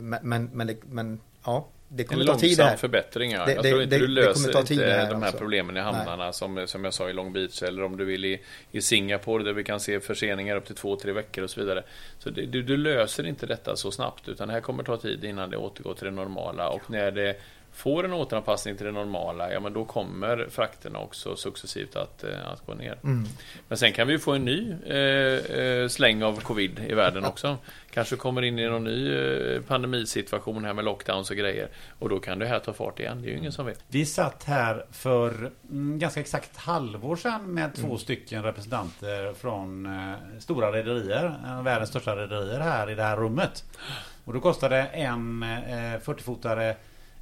[0.00, 2.76] Men, men, men, men ja, det kommer en ta tid det här.
[2.76, 3.30] förbättring.
[3.30, 3.44] Ja.
[3.46, 5.38] Det, jag tror inte det, du löser inte de här alltså.
[5.38, 8.40] problemen i hamnarna som, som jag sa i Long Beach eller om du vill i,
[8.70, 11.82] i Singapore där vi kan se förseningar upp till två, tre veckor och så vidare.
[12.18, 15.24] Så det, du, du, löser inte detta så snabbt utan det här kommer ta tid
[15.24, 17.36] innan det återgår till det normala och när det
[17.74, 22.52] får en återanpassning till det normala, ja men då kommer frakterna också successivt att, eh,
[22.52, 22.98] att gå ner.
[23.04, 23.24] Mm.
[23.68, 27.58] Men sen kan vi få en ny eh, eh, släng av covid i världen också.
[27.90, 31.68] Kanske kommer in i någon ny eh, pandemisituation här med lockdowns och grejer.
[31.98, 33.84] Och då kan det här ta fart igen, det är ju ingen som vet.
[33.88, 37.98] Vi satt här för mm, ganska exakt halvår sedan med två mm.
[37.98, 39.88] stycken representanter från
[40.38, 43.64] stora rederier, världens största rederier här i det här rummet.
[44.24, 46.74] Och då kostade en eh, 40-fotare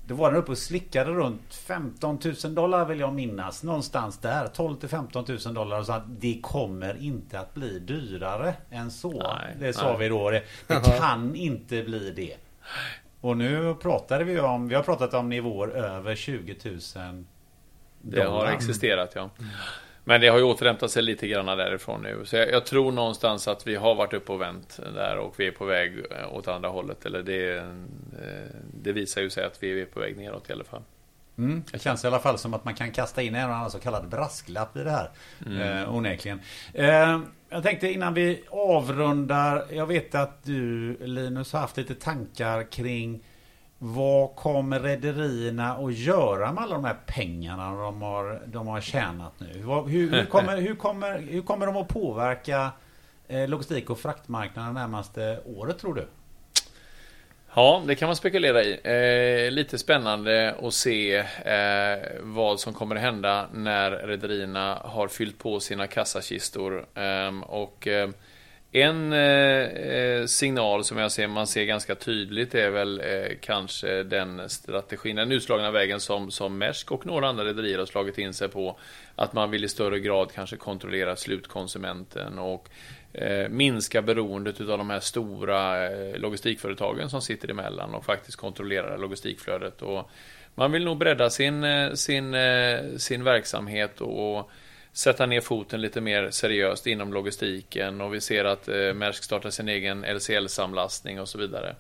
[0.07, 3.62] då var den uppe och slickade runt 15 000 dollar vill jag minnas.
[3.62, 4.46] Någonstans där.
[4.46, 5.78] 12 till 15 000 dollar.
[5.78, 9.22] Och så att det kommer inte att bli dyrare än så.
[9.22, 9.96] Nej, det sa nej.
[9.98, 10.30] vi då.
[10.30, 12.36] Det, det kan inte bli det.
[13.20, 16.78] Och nu pratade vi om, vi har pratat om nivåer över 20 000
[18.00, 18.24] dollar.
[18.24, 19.30] Det har existerat ja.
[20.05, 22.20] Men det har ju återhämtat sig lite grann därifrån nu.
[22.24, 25.46] Så jag, jag, tror någonstans att vi har varit uppe och vänt där och vi
[25.46, 27.07] är på väg eh, åt andra hållet.
[27.07, 27.64] Eller det, eh,
[28.74, 30.82] det visar ju sig att vi är på väg neråt i alla fall.
[31.38, 33.70] Mm, det känns i alla fall som att man kan kasta in en och annan
[33.70, 35.11] så kallad brasklapp i det här.
[35.46, 35.61] Mm.
[35.61, 36.40] Eh, onekligen.
[36.74, 39.64] Eh, jag tänkte innan vi avrundar.
[39.70, 43.22] Jag vet att du Linus har haft lite tankar kring
[43.84, 49.32] vad kommer rederierna att göra med alla de här pengarna de har, de har tjänat
[49.38, 49.46] nu?
[49.46, 52.70] Hur, hur, kommer, hur, kommer, hur kommer de att påverka
[53.28, 56.06] eh, logistik och fraktmarknaden närmaste året tror du?
[57.54, 58.80] Ja, det kan man spekulera i.
[58.84, 65.38] Eh, lite spännande att se eh, vad som kommer att hända när rederierna har fyllt
[65.38, 66.86] på sina kassakistor.
[66.94, 68.10] Eh, och eh,
[68.74, 74.02] en eh, eh, signal som jag ser, man ser ganska tydligt är väl eh, kanske
[74.02, 78.34] den strategin, den utslagna vägen som, som Mersk och några andra rederier har slagit in
[78.34, 78.78] sig på.
[79.16, 82.68] Att man vill i större grad kanske kontrollera slutkonsumenten och
[83.12, 88.98] eh, minska beroendet av de här stora eh, logistikföretagen som sitter emellan och faktiskt kontrollerar
[88.98, 89.82] logistikflödet.
[89.82, 90.10] Och
[90.54, 94.50] man vill nog bredda sin, eh, sin, eh, sin verksamhet och
[94.93, 99.51] sätta ner foten lite mer seriöst inom logistiken och vi ser att eh, Maersk startar
[99.51, 101.76] sin egen LCL-samlastning och så vidare.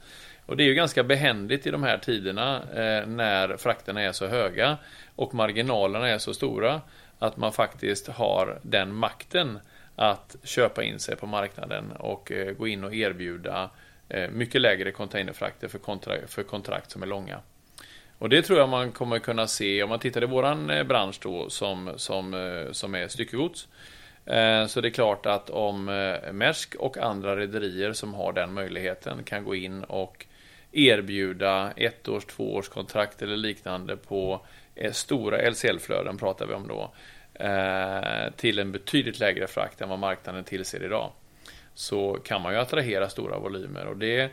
[0.46, 4.26] Och det är ju ganska behändigt i de här tiderna eh, när frakterna är så
[4.26, 4.78] höga
[5.16, 6.80] och marginalerna är så stora
[7.18, 9.58] att man faktiskt har den makten
[9.96, 13.70] att köpa in sig på marknaden och eh, gå in och erbjuda
[14.08, 17.40] eh, mycket lägre containerfrakter för, kontra för kontrakt som är långa.
[18.22, 21.18] Och det tror jag man kommer kunna se om man tittar i våran eh, bransch
[21.22, 23.68] då som, som, eh, som är styckegods.
[24.26, 25.84] Eh, så det är klart att om
[26.32, 30.26] Maersk och andra rederier som har den möjligheten kan gå in och
[30.72, 34.46] erbjuda ett års, två års kontrakt eller liknande på
[34.92, 36.92] stora LCL-flöden pratar vi om då.
[38.36, 41.10] Till en betydligt lägre frakt än vad marknaden tillser idag.
[41.74, 44.30] Så kan man ju attrahera stora volymer och det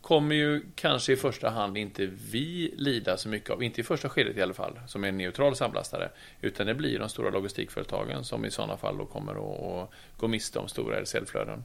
[0.00, 4.08] kommer ju kanske i första hand inte vi lida så mycket av, inte i första
[4.08, 8.24] skedet i alla fall, som är en neutral samlastare, utan det blir de stora logistikföretagen
[8.24, 11.64] som i sådana fall då kommer att gå miste om stora RSL-flöden.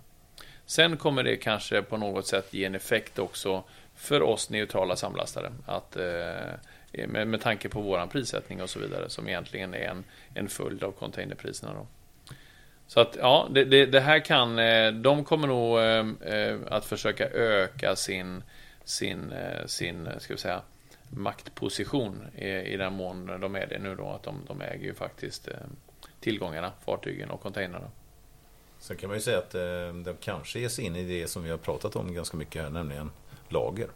[0.66, 3.64] Sen kommer det kanske på något sätt ge en effekt också
[3.96, 9.10] för oss neutrala samlastare, att, eh, med, med tanke på våran prissättning och så vidare,
[9.10, 11.74] som egentligen är en, en följd av containerpriserna.
[11.74, 11.88] Då.
[12.88, 16.86] Så att ja, det, det, det, här kan, eh, de kommer nog eh, eh, att
[16.86, 18.44] försöka öka sin,
[18.84, 19.34] sin,
[19.66, 20.62] sin ska vi säga,
[21.10, 24.08] maktposition i, i den mån de är det nu då.
[24.08, 25.50] Att de, de äger ju faktiskt
[26.20, 27.88] tillgångarna, fartygen och containrarna.
[28.80, 29.52] Sen kan man ju säga att
[30.06, 32.70] de kanske ger sig in i det som vi har pratat om ganska mycket här,
[32.70, 33.12] nämligen
[33.50, 33.88] lager.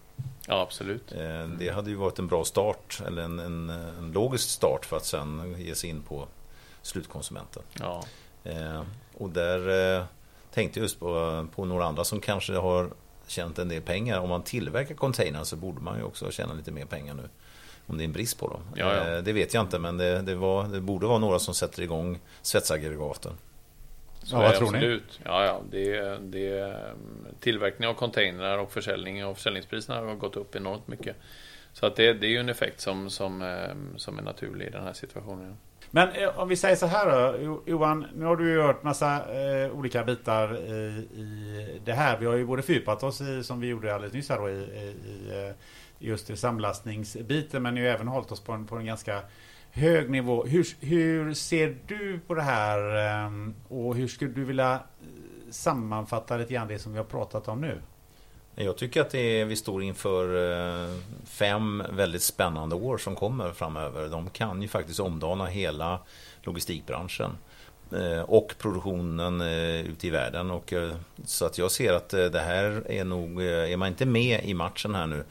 [0.48, 1.14] Ja, absolut.
[1.60, 5.06] Det hade ju varit en bra start, eller en, en, en logisk start för att
[5.06, 6.28] sen ge sig in på
[6.82, 7.64] slutkonsumenten.
[7.80, 8.04] Ja.
[8.44, 8.82] Eh,
[9.18, 10.04] och där eh,
[10.54, 12.90] tänkte jag just på, på några andra som kanske har
[13.28, 14.20] tjänat en del pengar.
[14.20, 17.24] Om man tillverkar containrar så borde man ju också tjäna lite mer pengar nu.
[17.88, 18.62] om det är en brist på dem.
[18.76, 19.16] Ja, ja.
[19.16, 21.82] Eh, Det vet jag inte men det, det, var, det borde vara några som sätter
[21.82, 23.34] igång svetsaggregaten.
[24.24, 24.78] Så Ja, vad det tror ni?
[24.78, 25.20] absolut.
[25.26, 26.76] Ja, ja, det, det,
[27.40, 31.16] tillverkning av containrar och försäljning och försäljningspriserna har gått upp enormt mycket.
[31.74, 33.64] Så att det, det är ju en effekt som, som,
[33.98, 35.58] som är naturlig i den här situationen.
[35.92, 39.16] Men eh, om vi säger så här då, Johan, nu har du ju hört massa
[39.16, 42.18] eh, olika bitar i, i det här.
[42.18, 44.54] Vi har ju både fördjupat oss i, som vi gjorde alldeles nyss här då, i,
[44.54, 45.56] i, eh,
[46.00, 49.22] just i samlastningsbiten, men ju även hållit oss på en, på en ganska
[49.72, 50.46] hög nivå.
[50.46, 52.80] Hur, hur ser du på det här
[53.26, 53.32] eh,
[53.68, 57.62] och hur skulle du vilja eh, sammanfatta lite grann det som vi har pratat om
[57.62, 57.82] nu?
[58.62, 60.96] Jag tycker att det är, vi står inför eh,
[61.26, 64.08] fem väldigt spännande år som kommer framöver.
[64.08, 66.00] De kan ju faktiskt omdana hela
[66.44, 67.38] logistikbranschen
[67.92, 70.52] eh, och produktionen eh, ute i världen.
[70.52, 70.74] Och,
[71.26, 74.96] så att jag ser att det här är nog, är man inte med i matchen
[74.96, 75.24] här nu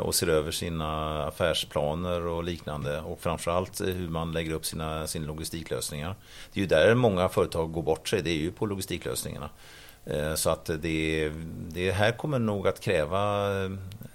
[0.00, 5.26] och ser över sina affärsplaner och liknande och framförallt hur man lägger upp sina, sina
[5.26, 6.14] logistiklösningar.
[6.52, 9.50] Det är ju där många företag går bort sig, det är ju på logistiklösningarna.
[10.06, 11.32] Eh, så att det,
[11.68, 13.50] det här kommer nog att kräva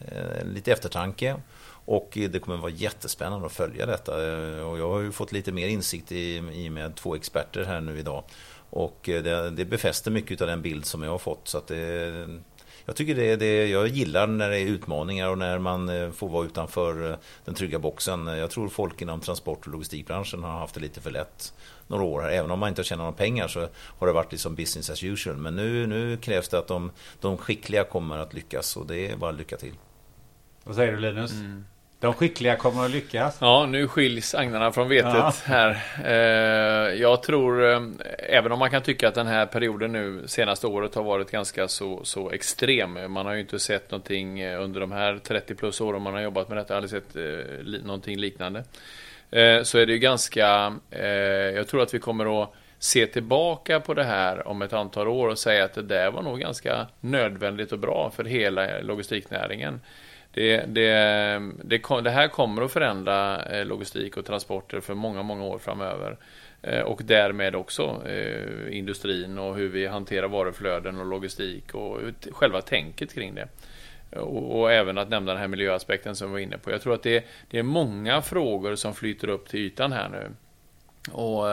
[0.07, 1.35] eh, lite eftertanke
[1.85, 4.11] och det kommer vara jättespännande att följa detta.
[4.11, 7.81] Eh, och jag har ju fått lite mer insikt i, i med två experter här
[7.81, 8.23] nu idag.
[8.69, 11.47] Och det, det befäster mycket av den bild som jag har fått.
[11.47, 12.39] Så att det,
[12.85, 16.29] jag tycker det, det, jag gillar när det är utmaningar och när man eh, får
[16.29, 18.27] vara utanför eh, den trygga boxen.
[18.27, 21.53] Jag tror folk inom transport och logistikbranschen har haft det lite för lätt
[21.87, 22.29] några år här.
[22.29, 25.03] Även om man inte har tjänat några pengar så har det varit liksom business as
[25.03, 25.37] usual.
[25.37, 29.15] Men nu, nu krävs det att de, de skickliga kommer att lyckas och det är
[29.15, 29.73] bara lycka till.
[30.63, 31.31] Vad säger du Linus?
[32.01, 33.37] De skickliga kommer att lyckas.
[33.41, 35.33] Ja, nu skiljs agnarna från vetet Ja.
[35.45, 35.83] här.
[36.05, 37.81] Eh, jag tror, eh,
[38.19, 41.67] även om man kan tycka att den här perioden nu, senaste året, har varit ganska
[41.67, 43.11] så, så extrem.
[43.11, 46.21] Man har ju inte sett någonting eh, under de här 30 plus åren man har
[46.21, 47.15] jobbat med detta, aldrig sett
[47.83, 48.63] någonting liknande.
[49.63, 50.73] Så är det ju ganska,
[51.55, 55.27] jag tror att vi kommer att se tillbaka på det här om ett antal år
[55.27, 59.81] och säga att det där var nog ganska nödvändigt och bra för hela logistiknäringen.
[60.33, 60.91] Det, det,
[61.63, 66.17] det, det här kommer att förändra eh, logistik och transporter för många, många år framöver.
[66.61, 71.99] Eh, och därmed också eh, industrin och hur vi hanterar varuflöden och logistik och
[72.31, 73.47] själva tänket kring det.
[74.19, 76.71] Och, och även att nämna den här miljöaspekten som vi var inne på.
[76.71, 80.31] Jag tror att det, det är många frågor som flyter upp till ytan här nu.
[81.11, 81.45] Och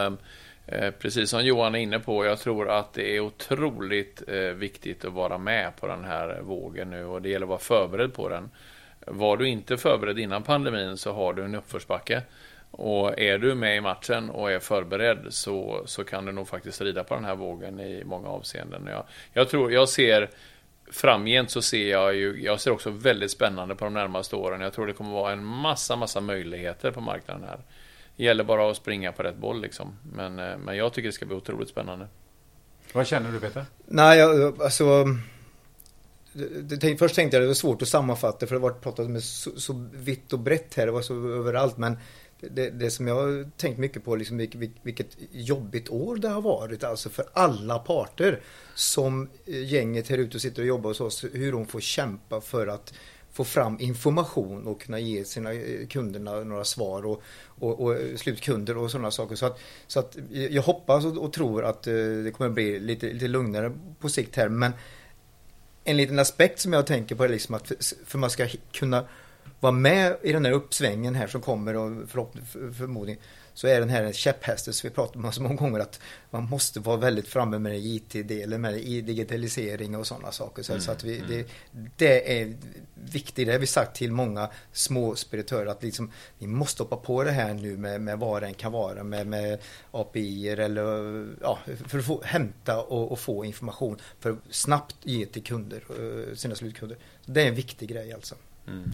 [0.73, 5.05] Eh, precis som Johan är inne på, jag tror att det är otroligt eh, viktigt
[5.05, 8.29] att vara med på den här vågen nu och det gäller att vara förberedd på
[8.29, 8.51] den.
[9.07, 12.23] Var du inte förberedd innan pandemin så har du en uppförsbacke.
[12.71, 16.81] Och är du med i matchen och är förberedd så, så kan du nog faktiskt
[16.81, 18.87] rida på den här vågen i många avseenden.
[18.87, 20.31] Jag, jag tror, jag ser
[20.93, 24.61] framgent så ser jag ju, jag ser också väldigt spännande på de närmaste åren.
[24.61, 27.59] Jag tror det kommer vara en massa, massa möjligheter på marknaden här.
[28.19, 29.97] Det gäller bara att springa på rätt boll liksom.
[30.13, 32.07] Men, eh, men jag tycker det ska bli otroligt spännande.
[32.93, 33.65] Vad känner du Peter?
[33.87, 35.05] Nej, jag, alltså...
[36.33, 38.83] det- det, tänk- först tänkte jag det var svårt att sammanfatta för det har varit
[38.83, 41.77] pratat med så, så vitt och brett här, det var så överallt.
[41.79, 41.99] Men
[42.41, 46.43] det, det som jag har tänkt mycket på, liksom, vilket, vilket jobbigt år det har
[46.43, 48.41] varit, alltså för alla parter.
[48.75, 52.41] Som eh, gänget här ute och sitter och jobbar hos oss, hur de får kämpa
[52.41, 52.95] för att
[53.39, 57.23] få fram information och kunna ge sina eh, kunderna några svar och,
[57.59, 59.37] och, och slutkunder och sådana saker.
[59.37, 63.07] Så att, så att jag hoppas och, och tror att eh, det kommer bli lite,
[63.07, 64.49] lite lugnare på sikt här.
[64.49, 64.73] Men
[65.85, 67.77] en liten aspekt som jag tänker på är liksom att för,
[68.07, 69.05] för man ska kunna
[69.61, 73.21] vara med i den här uppsvängen här som kommer och förhoppningsvis för, förmodligen
[73.59, 76.01] så är den här en käpphästen som vi pratat om så många gånger att
[76.31, 80.63] man måste vara väldigt framme med den IT-delen, med digitalisering och sådana saker.
[80.63, 81.49] Så, så att vi, det,
[81.97, 82.57] det är
[82.95, 87.25] viktigt, det har vi sagt till många små speditörer att liksom, ni måste hoppa på
[87.25, 89.59] det här nu med, med vad det än kan vara, med, med
[89.91, 95.27] API eller ja, för att få, hämta och, och få information för att snabbt ge
[95.27, 96.99] till kunder, eh, sina slutkunder.
[97.27, 98.35] Det är en viktig grej alltså.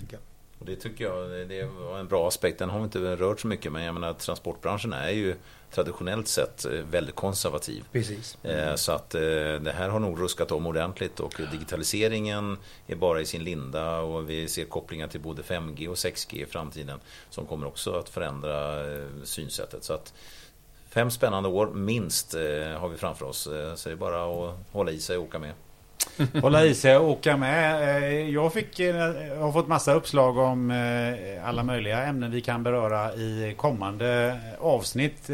[0.01, 0.34] Tycker jag.
[0.65, 2.59] Och det tycker jag det- var en bra aspekt.
[2.59, 5.35] Den har vi inte rört så mycket men jag menar transportbranschen är ju
[5.71, 7.85] traditionellt sett eh, väldigt konservativ.
[7.93, 8.39] Precis.
[8.45, 9.21] Eh, Så att eh,
[9.61, 14.31] det här har nog ruskat om ordentligt och digitaliseringen är bara i sin linda och
[14.31, 17.01] vi ser kopplingar till både 5G och 6G i framtiden
[17.31, 18.85] som kommer också att förändra
[19.25, 19.85] synsättet.
[19.85, 20.13] Så att
[20.89, 22.35] fem spännande år minst
[22.79, 23.39] har vi framför oss.
[23.77, 25.53] Så det är bara att hålla i sig och åka med.
[26.43, 27.97] Hålla i sig och åka med.
[27.99, 28.97] Eh, Jag fick, eh,
[29.39, 35.31] har fått massa uppslag om eh, alla möjliga ämnen vi kan beröra i kommande avsnitt.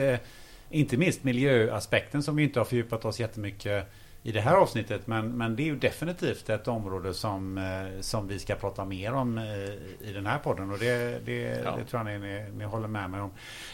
[0.70, 3.86] Inte minst miljöaspekten som vi inte har fördjupat oss jättemycket
[4.22, 5.06] i det här avsnittet.
[5.06, 7.61] Men, men det är ju definitivt ett område som,
[8.00, 9.38] som vi ska prata mer om
[10.00, 10.70] i den här podden.
[10.70, 11.76] Och det, det, Ja.
[11.78, 13.30] det tror jag ni, ni, ni håller med mig om.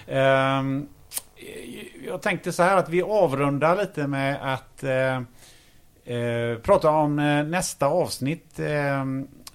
[0.07, 0.87] Ehm,
[2.07, 4.85] jag tänkte så här att vi avrundar lite med att
[6.07, 8.59] eh, prata om eh, nästa avsnitt.
[8.59, 9.05] Eh,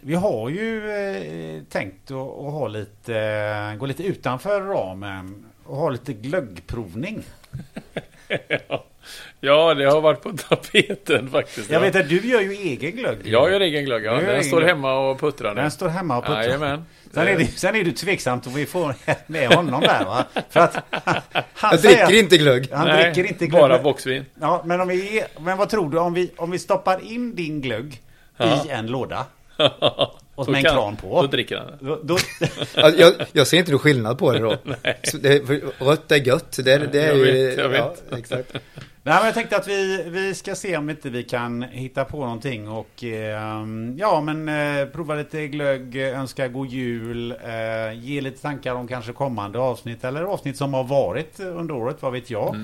[0.02, 2.18] vi har ju eh, tänkt att,
[2.52, 7.24] ha lite, eh, gå lite utanför ramen och ha lite glöggprovning.
[9.40, 11.70] Ja, det har varit på tapeten faktiskt.
[11.70, 11.86] Jag ja.
[11.86, 13.18] vet att du gör ju egen glögg.
[13.24, 14.14] Jag gör egen glögg, ja.
[14.14, 14.70] Den står glögg.
[14.70, 15.62] hemma och puttrar nu.
[15.62, 16.44] Den står hemma och puttrar.
[16.44, 16.86] Jajamän.
[17.14, 18.96] Sen är, det, sen är du tveksamt om vi får
[19.28, 20.26] med honom där va?
[20.50, 20.76] För att
[21.54, 22.70] han Jag säger dricker att inte glögg.
[22.72, 23.62] han Nej, dricker inte glögg.
[23.62, 24.26] Bara boxvin.
[24.42, 27.62] Ja, men, om vi, men vad tror du om vi, om vi stoppar in din
[27.62, 28.02] glögg
[28.38, 28.64] Ja.
[28.66, 29.26] i en låda?
[30.36, 31.22] Och med en kan- kran på.
[31.22, 31.78] Då dricker han den.
[31.88, 32.18] Då, då,
[32.76, 34.56] Jag, jag, jag ser inte någon skillnad på det då.
[35.22, 35.40] Det,
[35.80, 36.52] rött är gött.
[36.64, 37.24] Det, det är Jag ju...
[37.48, 38.20] vet, jag ja, vet.
[38.20, 38.54] exakt.
[39.04, 42.18] Nej, men jag tänkte att vi, vi ska se om inte vi kan hitta på
[42.20, 43.66] någonting och eh,
[43.98, 49.14] ja, men eh, prova lite glögg, önska god jul, eh, ge lite tankar om kanske
[49.14, 52.56] kommande avsnitt eller avsnitt som har varit under året, vad vet jag.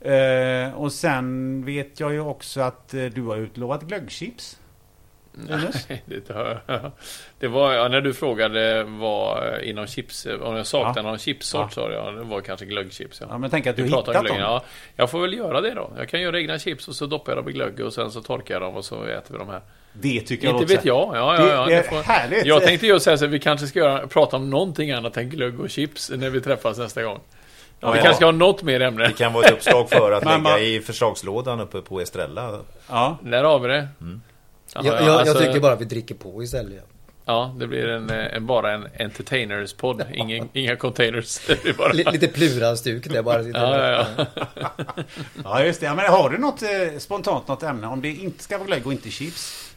[0.00, 4.56] Eh, och sen vet jag ju också att eh, du har utlovat glöggchips.
[5.32, 6.58] Nej, det, jag.
[7.38, 11.02] det var ja, när du frågade vad eh, inom chips, om jag saknade Ja.
[11.02, 11.68] någon chipsort Ja.
[11.70, 13.20] sa du, ja, det var kanske glöggchips.
[13.20, 13.26] Ja.
[13.30, 14.50] Ja, men tänk att du pratar hittat glögg, dem.
[14.50, 14.64] ja.
[14.96, 15.90] Jag får väl göra det då.
[15.96, 18.22] Jag kan göra egna chips och så doppar jag dem i glögg och sen så
[18.22, 19.60] torkar jag dem och så äter vi dem här.
[19.92, 21.10] Det tycker jag Inte vet jag.
[21.16, 22.02] Ja, ja, Det- ja, det är får...
[22.02, 22.46] härligt.
[22.46, 25.30] Jag tänkte ju säga så att vi kanske ska göra, prata om någonting annat än
[25.30, 27.20] glögg och chips när vi träffas nästa gång.
[27.80, 28.02] Ja, vi ja.
[28.02, 29.06] kanske ska ha något mer ämne.
[29.08, 32.58] Det kan vara ett uppslag för att lägga i förslagslådan uppe på Estrella.
[32.88, 33.18] Ja.
[33.22, 33.88] När har vi det?
[34.00, 34.22] Mm.
[34.74, 36.84] Ja, Jag, ja, jag, alltså- jag tycker bara att vi dricker på istället.
[37.24, 40.02] Ja, det blir en, eh, en, bara en entertainers-podd.
[40.14, 41.40] Ingen, inga containers.
[41.78, 41.92] Bara...
[41.92, 43.42] Li- Lite pluralstuk där bara.
[43.42, 44.26] Ja, ja, ja.
[45.44, 45.86] ja, just det.
[45.86, 47.86] Ja, men har du något eh, spontant något ämne?
[47.86, 49.72] Om det inte ska vara glögg och inte chips?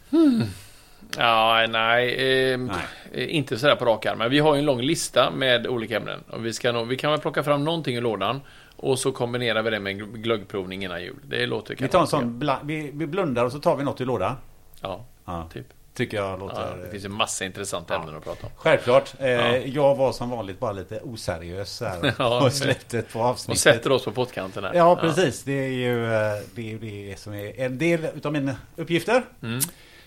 [1.17, 2.13] Ja, nej,
[2.51, 3.27] eh, Nej.
[3.29, 4.17] inte sådär på rak arm.
[4.17, 6.19] Men vi har ju en lång lista med olika ämnen.
[6.29, 8.41] Och vi, ska nog, vi kan väl plocka fram någonting ur lådan.
[8.75, 11.15] Och så kombinerar vi det med en glöggprovning innan jul.
[11.27, 14.05] Det låter Vi tar en sån, vi, vi blundar och så tar vi något i
[14.05, 14.35] lådan.
[14.83, 15.65] Ja, Ja, typ.
[15.93, 16.77] tycker jag Ja, låter...
[16.83, 18.51] det finns ju massa intressanta ämnen att prata om.
[18.55, 19.13] Självklart.
[19.19, 19.57] Eh, Ja.
[19.57, 23.61] Jag var som vanligt bara lite oseriös här Ja, på det- slutet på Och avsnittet.
[23.61, 24.73] sätter oss på pottkanten här.
[24.73, 25.43] Ja, precis.
[25.43, 29.23] Det är ju eh, det, är det som är en del utav mina uppgifter.
[29.41, 29.57] Mm.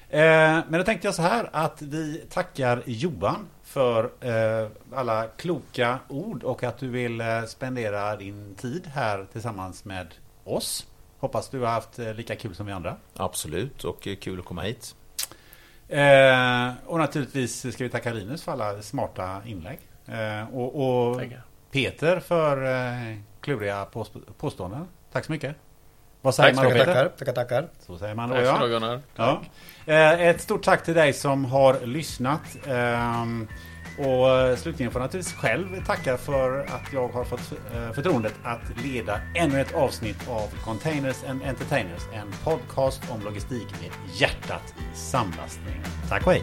[0.08, 5.98] Eh, Men då tänkte jag så här att vi tackar Johan för eh, alla kloka
[6.08, 10.06] ord och att du vill eh, spendera din tid här tillsammans med
[10.44, 10.86] oss.
[11.18, 12.96] Hoppas du har haft eh, lika kul som vi andra.
[13.16, 14.94] Absolut, och eh, kul att komma hit.
[15.88, 19.78] Eh, och naturligtvis ska vi tacka Linus för alla smarta inlägg.
[20.06, 21.22] Eh, och och.
[21.70, 24.86] Peter för eh, kluriga pås- påståenden.
[25.12, 25.56] Tack så mycket.
[26.22, 26.94] Vad säger Tack man Tackar, Peter?
[27.04, 27.68] tackar, tackar, tackar.
[27.86, 28.44] Så säger man då Tack
[29.16, 29.42] ja.
[29.84, 29.92] ja.
[29.92, 32.56] Eh, ett stort tack till dig som har lyssnat.
[33.98, 38.34] Och eh, slutligen får jag naturligtvis själv tacka för att jag har fått eh, förtroendet
[38.42, 42.02] att leda ännu ett avsnitt av Containers and Entertainers.
[42.12, 45.82] En podcast om logistik med hjärtat i samlastning.
[46.08, 46.42] Tack och hej!